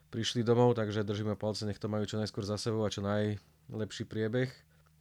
prišli 0.09 0.41
domov, 0.41 0.73
takže 0.73 1.05
držíme 1.05 1.37
palce, 1.37 1.69
nech 1.69 1.77
to 1.77 1.93
majú 1.93 2.09
čo 2.09 2.17
najskôr 2.17 2.49
za 2.49 2.57
sebou 2.57 2.81
a 2.81 2.89
čo 2.89 3.05
najlepší 3.05 4.09
priebeh. 4.09 4.49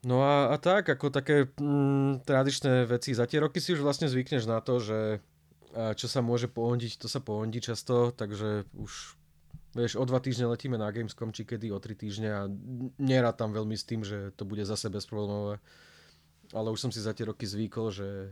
No 0.05 0.21
a, 0.21 0.53
a 0.53 0.55
tak, 0.61 0.89
ako 0.89 1.09
také 1.09 1.49
mm, 1.57 2.27
tradičné 2.27 2.85
veci, 2.85 3.17
za 3.17 3.25
tie 3.25 3.41
roky 3.41 3.57
si 3.57 3.73
už 3.73 3.81
vlastne 3.81 4.05
zvykneš 4.05 4.45
na 4.45 4.61
to, 4.61 4.77
že 4.77 4.99
čo 5.77 6.07
sa 6.09 6.25
môže 6.25 6.49
pohondiť, 6.49 6.97
to 6.97 7.07
sa 7.11 7.21
pohondí 7.21 7.61
často, 7.61 8.09
takže 8.15 8.65
už 8.73 8.91
vieš, 9.77 9.93
o 9.99 10.03
dva 10.09 10.17
týždne 10.17 10.49
letíme 10.49 10.79
na 10.79 10.89
Gamescom, 10.89 11.29
či 11.29 11.45
kedy 11.45 11.69
o 11.69 11.77
tri 11.77 11.93
týždne 11.93 12.29
a 12.33 12.41
nerad 12.97 13.37
tam 13.37 13.53
veľmi 13.53 13.77
s 13.77 13.85
tým, 13.85 14.01
že 14.01 14.33
to 14.33 14.47
bude 14.47 14.65
zase 14.65 14.89
bezproblémové. 14.89 15.61
Ale 16.55 16.71
už 16.71 16.79
som 16.79 16.91
si 16.95 17.03
za 17.03 17.11
tie 17.11 17.27
roky 17.27 17.43
zvykol, 17.43 17.91
že 17.91 18.07
e, 18.07 18.29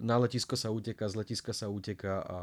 na 0.00 0.16
letisko 0.16 0.56
sa 0.56 0.72
uteká, 0.72 1.06
z 1.12 1.20
letiska 1.20 1.52
sa 1.52 1.68
uteká 1.68 2.24
a, 2.24 2.38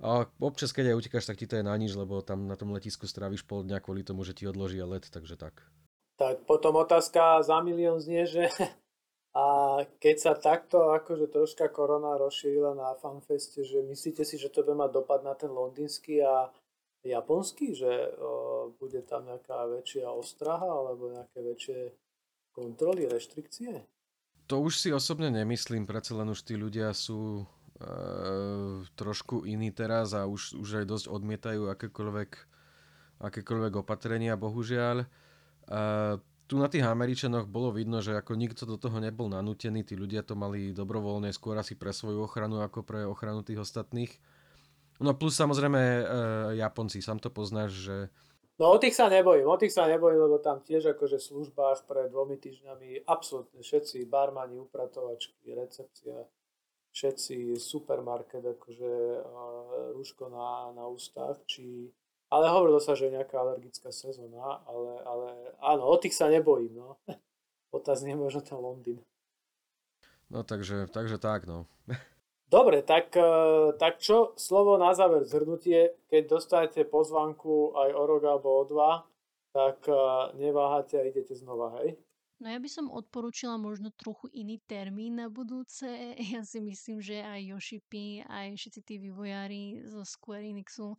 a 0.00 0.24
občas, 0.40 0.72
keď 0.72 0.96
aj 0.96 0.98
utekáš, 1.04 1.28
tak 1.28 1.36
ti 1.36 1.46
to 1.46 1.60
je 1.60 1.68
na 1.68 1.76
nič, 1.76 1.92
lebo 1.94 2.24
tam 2.24 2.48
na 2.48 2.56
tom 2.56 2.72
letisku 2.72 3.04
stráviš 3.04 3.44
pol 3.44 3.62
dňa 3.62 3.78
kvôli 3.84 4.00
tomu, 4.02 4.24
že 4.24 4.32
ti 4.32 4.48
odložia 4.48 4.88
let, 4.88 5.04
takže 5.12 5.36
tak. 5.36 5.68
Tak 6.16 6.48
potom 6.48 6.80
otázka 6.80 7.44
za 7.44 7.60
milión 7.60 8.00
znie, 8.00 8.24
že 8.24 8.48
a 9.36 9.44
keď 10.00 10.16
sa 10.16 10.32
takto 10.32 10.96
akože 10.96 11.28
troška 11.28 11.68
korona 11.68 12.16
rozšírila 12.16 12.72
na 12.72 12.96
fanfeste, 12.96 13.60
že 13.64 13.84
myslíte 13.84 14.24
si, 14.24 14.40
že 14.40 14.48
to 14.48 14.64
bude 14.64 14.80
mať 14.80 14.90
dopad 14.96 15.20
na 15.20 15.36
ten 15.36 15.52
londýnsky 15.52 16.24
a 16.24 16.48
japonský, 17.06 17.76
že 17.76 18.16
o, 18.18 18.72
bude 18.80 19.04
tam 19.06 19.28
nejaká 19.30 19.68
väčšia 19.70 20.10
ostraha 20.10 20.66
alebo 20.66 21.14
nejaké 21.14 21.38
väčšie 21.38 21.80
kontroly, 22.50 23.06
reštrikcie? 23.06 23.84
To 24.46 24.62
už 24.62 24.78
si 24.78 24.88
osobne 24.90 25.30
nemyslím, 25.30 25.84
predsa 25.84 26.16
len 26.16 26.30
už 26.30 26.40
tí 26.46 26.54
ľudia 26.54 26.94
sú 26.94 27.42
e, 27.42 27.44
trošku 28.94 29.42
iní 29.44 29.74
teraz 29.74 30.14
a 30.14 30.24
už, 30.24 30.56
už 30.56 30.82
aj 30.82 30.86
dosť 30.86 31.06
odmietajú 31.10 31.62
akékoľvek, 31.74 32.30
akékoľvek 33.20 33.72
opatrenia, 33.82 34.38
bohužiaľ. 34.38 35.04
Tu 36.46 36.54
na 36.54 36.70
tých 36.70 36.86
Američanoch 36.86 37.50
bolo 37.50 37.74
vidno, 37.74 37.98
že 37.98 38.14
ako 38.14 38.38
nikto 38.38 38.62
do 38.70 38.78
toho 38.78 39.02
nebol 39.02 39.26
nanútený, 39.26 39.82
tí 39.82 39.98
ľudia 39.98 40.22
to 40.22 40.38
mali 40.38 40.70
dobrovoľne 40.70 41.34
skôr 41.34 41.58
asi 41.58 41.74
pre 41.74 41.90
svoju 41.90 42.22
ochranu 42.22 42.62
ako 42.62 42.86
pre 42.86 43.02
ochranu 43.02 43.42
tých 43.42 43.66
ostatných. 43.66 44.14
No 45.02 45.12
plus 45.18 45.34
samozrejme 45.34 45.80
e, 45.82 46.02
Japonci, 46.62 47.02
sám 47.02 47.18
to 47.18 47.34
poznáš, 47.34 47.90
že... 47.90 47.96
No 48.62 48.72
o 48.72 48.78
tých 48.78 48.94
sa 48.94 49.10
nebojím, 49.10 49.44
o 49.44 49.58
tých 49.58 49.74
sa 49.74 49.90
nebojím, 49.90 50.22
lebo 50.22 50.38
tam 50.38 50.62
tiež 50.62 50.96
akože 50.96 51.18
v 51.18 51.28
službách 51.28 51.84
pred 51.84 52.08
dvomi 52.08 52.38
týždňami 52.40 53.04
absolútne 53.04 53.60
všetci 53.60 54.06
barmani, 54.08 54.56
upratovačky, 54.62 55.50
recepcia, 55.52 56.24
všetci 56.94 57.58
supermarket, 57.58 58.46
akože 58.56 58.92
e, 59.18 59.20
rúško 59.98 60.30
na, 60.30 60.72
na 60.72 60.86
ústach, 60.86 61.42
či 61.44 61.90
ale 62.30 62.50
hovorilo 62.50 62.82
sa, 62.82 62.98
že 62.98 63.06
je 63.06 63.16
nejaká 63.18 63.38
alergická 63.38 63.94
sezóna, 63.94 64.62
ale, 64.66 64.92
ale 65.06 65.28
áno, 65.62 65.86
o 65.86 65.96
tých 65.98 66.14
sa 66.18 66.26
nebojím, 66.26 66.74
no. 66.74 66.98
Otázne 67.76 68.14
je 68.14 68.18
možno 68.18 68.40
ten 68.42 68.58
Londýn. 68.58 68.98
No 70.26 70.42
takže, 70.42 70.90
takže 70.90 71.18
tak, 71.22 71.46
no. 71.46 71.70
Dobre, 72.46 72.82
tak, 72.82 73.10
e, 73.18 73.30
tak 73.74 73.98
čo 73.98 74.34
slovo 74.38 74.78
na 74.78 74.94
záver 74.94 75.26
zhrnutie, 75.26 75.98
keď 76.06 76.22
dostanete 76.38 76.86
pozvanku 76.86 77.74
aj 77.74 77.90
o 77.90 78.02
rok 78.06 78.22
alebo 78.22 78.48
o 78.54 78.62
dva, 78.66 79.02
tak 79.50 79.82
e, 79.90 79.94
neváhate 80.38 80.94
a 80.98 81.06
idete 81.06 81.34
znova, 81.34 81.74
hej? 81.82 81.98
No 82.36 82.52
ja 82.52 82.60
by 82.60 82.68
som 82.68 82.92
odporúčila 82.92 83.56
možno 83.56 83.88
trochu 83.96 84.28
iný 84.36 84.60
termín 84.68 85.16
na 85.20 85.32
budúce. 85.32 85.88
Ja 86.36 86.44
si 86.44 86.60
myslím, 86.60 87.00
že 87.00 87.24
aj 87.24 87.40
Yoshi 87.48 87.80
aj 88.28 88.56
všetci 88.56 88.80
tí 88.84 88.94
vývojári 89.00 89.88
zo 89.88 90.04
Square 90.04 90.44
Enixu 90.44 90.96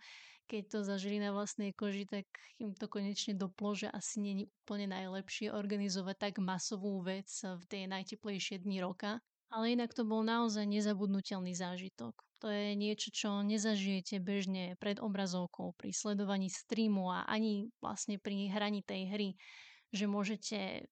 keď 0.48 0.64
to 0.72 0.80
zažili 0.88 1.20
na 1.20 1.36
vlastnej 1.36 1.76
koži, 1.76 2.08
tak 2.08 2.26
im 2.58 2.72
to 2.72 2.88
konečne 2.88 3.36
doplo, 3.36 3.76
že 3.76 3.92
asi 3.92 4.24
není 4.24 4.48
úplne 4.64 4.88
najlepšie 4.88 5.52
organizovať 5.52 6.16
tak 6.16 6.34
masovú 6.40 7.04
vec 7.04 7.28
v 7.44 7.64
tej 7.68 7.92
najteplejšie 7.92 8.64
dni 8.64 8.80
roka. 8.80 9.20
Ale 9.52 9.76
inak 9.76 9.92
to 9.92 10.08
bol 10.08 10.24
naozaj 10.24 10.64
nezabudnutelný 10.64 11.52
zážitok. 11.56 12.16
To 12.44 12.48
je 12.48 12.76
niečo, 12.80 13.12
čo 13.12 13.44
nezažijete 13.44 14.24
bežne 14.24 14.80
pred 14.80 15.00
obrazovkou, 15.04 15.76
pri 15.76 15.92
sledovaní 15.92 16.48
streamu 16.48 17.12
a 17.12 17.28
ani 17.28 17.68
vlastne 17.84 18.20
pri 18.20 18.52
hraní 18.52 18.84
tej 18.84 19.08
hry, 19.12 19.30
že 19.92 20.06
môžete 20.08 20.88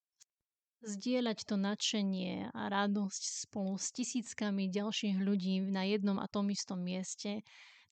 zdieľať 0.86 1.50
to 1.50 1.58
nadšenie 1.58 2.54
a 2.54 2.62
radosť 2.70 3.50
spolu 3.50 3.76
s 3.76 3.90
tisíckami 3.92 4.70
ďalších 4.70 5.18
ľudí 5.18 5.66
na 5.66 5.84
jednom 5.90 6.22
a 6.22 6.30
tom 6.30 6.54
istom 6.54 6.80
mieste. 6.80 7.42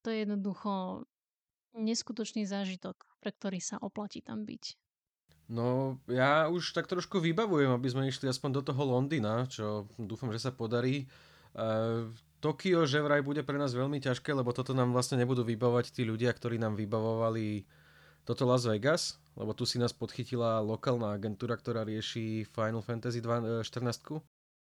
To 0.05 0.13
je 0.13 0.23
jednoducho 0.23 1.03
neskutočný 1.73 2.45
zážitok, 2.45 2.95
pre 3.17 3.33
ktorý 3.33 3.57
sa 3.57 3.81
oplatí 3.81 4.21
tam 4.21 4.45
byť. 4.45 4.77
No, 5.51 5.99
ja 6.07 6.47
už 6.47 6.71
tak 6.71 6.87
trošku 6.87 7.19
vybavujem, 7.19 7.73
aby 7.73 7.87
sme 7.89 8.07
išli 8.07 8.31
aspoň 8.31 8.49
do 8.57 8.61
toho 8.63 8.83
Londýna, 8.87 9.49
čo 9.49 9.89
dúfam, 9.99 10.31
že 10.31 10.39
sa 10.39 10.55
podarí. 10.55 11.09
Uh, 11.53 12.09
Tokio 12.39 12.83
že 12.83 12.99
vraj 12.99 13.23
bude 13.23 13.39
pre 13.39 13.55
nás 13.55 13.71
veľmi 13.71 14.03
ťažké, 14.03 14.35
lebo 14.35 14.51
toto 14.51 14.75
nám 14.75 14.91
vlastne 14.91 15.15
nebudú 15.15 15.47
vybavovať 15.47 15.95
tí 15.95 16.03
ľudia, 16.03 16.35
ktorí 16.35 16.59
nám 16.59 16.75
vybavovali 16.75 17.63
toto 18.23 18.47
Las 18.47 18.63
Vegas, 18.63 19.19
lebo 19.35 19.51
tu 19.51 19.67
si 19.67 19.75
nás 19.75 19.91
podchytila 19.91 20.63
lokálna 20.63 21.11
agentúra, 21.11 21.59
ktorá 21.59 21.83
rieši 21.83 22.47
Final 22.47 22.79
Fantasy 22.79 23.19
14. 23.19 23.63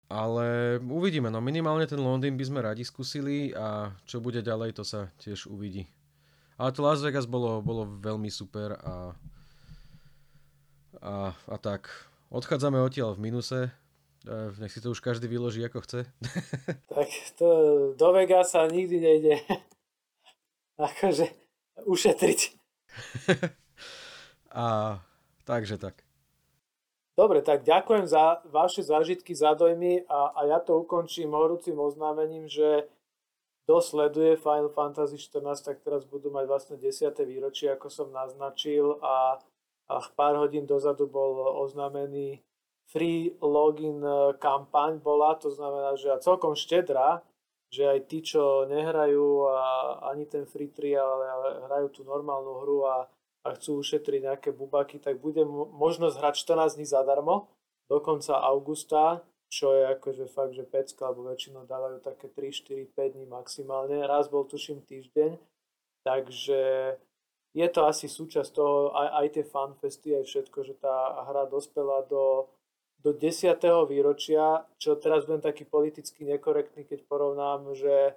Ale 0.09 0.79
uvidíme, 0.81 1.29
no 1.29 1.37
minimálne 1.37 1.85
ten 1.85 2.01
Londýn 2.01 2.33
by 2.33 2.45
sme 2.47 2.59
radi 2.65 2.81
skúsili 2.81 3.53
a 3.53 3.93
čo 4.09 4.17
bude 4.17 4.41
ďalej, 4.41 4.81
to 4.81 4.83
sa 4.87 5.13
tiež 5.21 5.45
uvidí. 5.51 5.85
Ale 6.57 6.73
to 6.73 6.81
Las 6.81 7.03
Vegas 7.05 7.29
bolo, 7.29 7.61
bolo 7.61 7.85
veľmi 7.85 8.27
super 8.33 8.79
a, 8.79 9.13
a, 10.99 11.13
a 11.31 11.55
tak. 11.61 11.87
Odchádzame 12.33 12.81
odtiaľ 12.81 13.15
v 13.15 13.23
minuse. 13.31 13.59
E, 14.27 14.51
nech 14.59 14.73
si 14.73 14.81
to 14.81 14.91
už 14.91 14.99
každý 14.99 15.29
vyloží 15.29 15.61
ako 15.63 15.85
chce. 15.85 15.99
tak 16.95 17.09
to 17.39 17.47
do 17.95 18.09
Vegasa 18.11 18.65
nikdy 18.67 18.97
nejde 18.99 19.35
akože 20.89 21.31
ušetriť. 21.85 22.58
a 24.63 24.97
takže 25.45 25.77
tak. 25.77 26.03
Dobre, 27.19 27.43
tak 27.43 27.67
ďakujem 27.67 28.07
za 28.07 28.39
vaše 28.47 28.79
zážitky, 28.79 29.35
za 29.35 29.51
dojmy 29.51 30.07
a, 30.07 30.31
a 30.39 30.39
ja 30.47 30.59
to 30.63 30.79
ukončím 30.79 31.35
horúcim 31.35 31.75
oznámením, 31.75 32.47
že 32.47 32.87
kto 33.67 33.83
sleduje 33.83 34.39
Final 34.39 34.71
Fantasy 34.71 35.19
14, 35.19 35.61
tak 35.61 35.83
teraz 35.83 36.07
budú 36.07 36.31
mať 36.31 36.45
vlastne 36.47 36.75
10. 36.79 37.11
výročie, 37.27 37.69
ako 37.69 37.91
som 37.91 38.07
naznačil 38.09 38.97
a, 39.03 39.37
a 39.91 39.95
pár 40.15 40.39
hodín 40.39 40.65
dozadu 40.65 41.05
bol 41.05 41.37
oznámený 41.59 42.41
free 42.89 43.37
login 43.43 44.01
e, 44.01 44.33
kampaň 44.41 44.97
bola, 44.97 45.37
to 45.37 45.53
znamená, 45.53 45.93
že 45.93 46.09
celkom 46.25 46.57
štedrá, 46.57 47.21
že 47.69 47.85
aj 47.85 47.99
tí, 48.09 48.25
čo 48.25 48.65
nehrajú 48.65 49.45
a 49.49 49.65
ani 50.09 50.25
ten 50.25 50.45
free 50.49 50.73
trial, 50.73 51.21
ale 51.21 51.69
hrajú 51.69 51.87
tú 51.89 52.01
normálnu 52.01 52.65
hru 52.65 52.89
a, 52.89 53.05
a 53.45 53.47
chcú 53.55 53.79
ušetriť 53.81 54.19
nejaké 54.25 54.49
bubaky, 54.49 54.97
tak 54.97 55.21
bude 55.21 55.45
možnosť 55.73 56.17
hrať 56.17 56.35
14 56.49 56.77
dní 56.81 56.85
zadarmo 56.89 57.49
do 57.85 58.01
konca 58.01 58.41
augusta 58.41 59.21
čo 59.49 59.73
je 59.73 59.83
akože 59.97 60.29
fakt, 60.29 60.53
že 60.53 60.61
pecka, 60.61 61.09
alebo 61.09 61.25
väčšinou 61.25 61.65
dávajú 61.65 62.05
také 62.05 62.29
3, 62.29 62.53
4, 62.53 62.93
5 62.93 63.13
dní 63.17 63.25
maximálne. 63.25 64.05
Raz 64.05 64.29
bol 64.29 64.45
tuším 64.45 64.85
týždeň, 64.85 65.41
takže 66.05 66.61
je 67.57 67.67
to 67.73 67.81
asi 67.89 68.05
súčasť 68.05 68.53
toho, 68.53 68.93
aj, 68.93 69.09
aj 69.25 69.27
tie 69.33 69.45
fanfesty, 69.49 70.09
aj 70.13 70.25
všetko, 70.29 70.59
že 70.61 70.77
tá 70.77 71.25
hra 71.25 71.49
dospela 71.49 72.05
do, 72.05 72.45
do 72.99 73.15
10. 73.15 73.55
výročia, 73.87 74.67
čo 74.75 74.99
teraz 74.99 75.23
budem 75.23 75.39
taký 75.39 75.63
politicky 75.63 76.27
nekorektný, 76.27 76.83
keď 76.83 77.07
porovnám, 77.07 77.71
že 77.75 78.15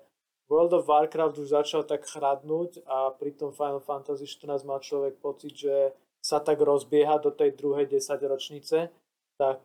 World 0.51 0.75
of 0.75 0.90
Warcraft 0.90 1.38
už 1.38 1.49
začal 1.55 1.83
tak 1.87 2.03
chradnúť 2.05 2.83
a 2.85 3.14
pri 3.14 3.33
tom 3.33 3.55
Final 3.55 3.81
Fantasy 3.81 4.27
14 4.27 4.66
má 4.66 4.83
človek 4.83 5.23
pocit, 5.23 5.55
že 5.55 5.95
sa 6.18 6.42
tak 6.42 6.59
rozbieha 6.59 7.18
do 7.23 7.31
tej 7.31 7.55
druhej 7.55 7.87
10 7.87 8.18
ročnice, 8.27 8.90
tak 9.38 9.62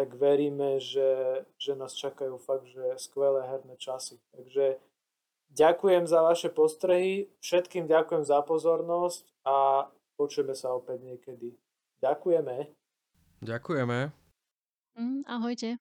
tak 0.00 0.16
veríme, 0.16 0.80
že, 0.80 1.44
že 1.60 1.76
nás 1.76 1.92
čakajú 1.92 2.40
fakt, 2.40 2.64
že 2.72 2.96
skvelé 2.96 3.44
herné 3.44 3.76
časy. 3.76 4.16
Takže 4.32 4.80
ďakujem 5.52 6.08
za 6.08 6.24
vaše 6.24 6.48
postrehy, 6.48 7.28
všetkým 7.44 7.84
ďakujem 7.84 8.24
za 8.24 8.40
pozornosť 8.40 9.28
a 9.44 9.84
počujeme 10.16 10.56
sa 10.56 10.72
opäť 10.72 11.04
niekedy. 11.04 11.52
Ďakujeme. 12.00 12.79
Ďakujeme. 13.40 14.12
Mm, 14.96 15.22
ahojte. 15.26 15.76